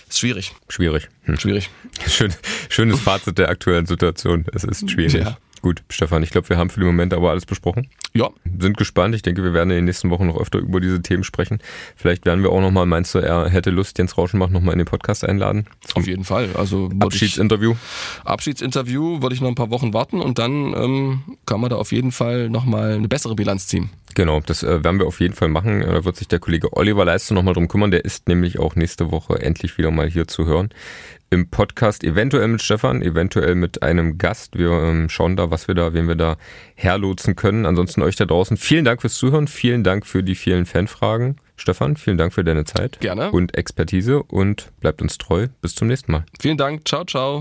[0.09, 0.53] ist schwierig.
[0.69, 1.09] Schwierig.
[1.25, 1.39] Hm.
[1.39, 1.71] Schwierig.
[2.07, 2.33] Schön,
[2.69, 4.45] schönes Fazit der aktuellen Situation.
[4.53, 5.15] Es ist schwierig.
[5.15, 5.39] Ja.
[5.63, 7.89] Gut, Stefan, ich glaube, wir haben für den Moment aber alles besprochen.
[8.15, 8.31] Ja.
[8.59, 9.15] Sind gespannt.
[9.17, 11.59] Ich denke, wir werden in den nächsten Wochen noch öfter über diese Themen sprechen.
[11.97, 14.87] Vielleicht werden wir auch nochmal, meinst du, er hätte Lust, Jens Rauschenbach nochmal in den
[14.87, 15.67] Podcast einladen?
[15.95, 16.51] Auf jeden Fall.
[16.55, 17.73] Also Abschiedsinterview?
[17.73, 21.77] Ich, Abschiedsinterview würde ich noch ein paar Wochen warten und dann ähm, kann man da
[21.77, 23.91] auf jeden Fall nochmal eine bessere Bilanz ziehen.
[24.17, 25.83] Genau, das äh, werden wir auf jeden Fall machen.
[25.83, 27.91] Da wird sich der Kollege Oliver Leister nochmal drum kümmern.
[27.91, 30.71] Der ist nämlich auch nächste Woche endlich wieder mal hier zu hören
[31.29, 34.57] im Podcast, eventuell mit Stefan, eventuell mit einem Gast.
[34.57, 36.37] Wir ähm, schauen da, was wir da, wen wir da
[36.77, 37.67] herlotsen können.
[37.67, 41.37] Ansonsten euch da draußen vielen Dank fürs Zuhören, vielen Dank für die vielen Fanfragen.
[41.57, 43.01] Stefan, vielen Dank für deine Zeit.
[43.01, 43.31] Gerne.
[43.33, 45.49] Und Expertise und bleibt uns treu.
[45.61, 46.25] Bis zum nächsten Mal.
[46.41, 46.87] Vielen Dank.
[46.87, 47.41] Ciao, ciao.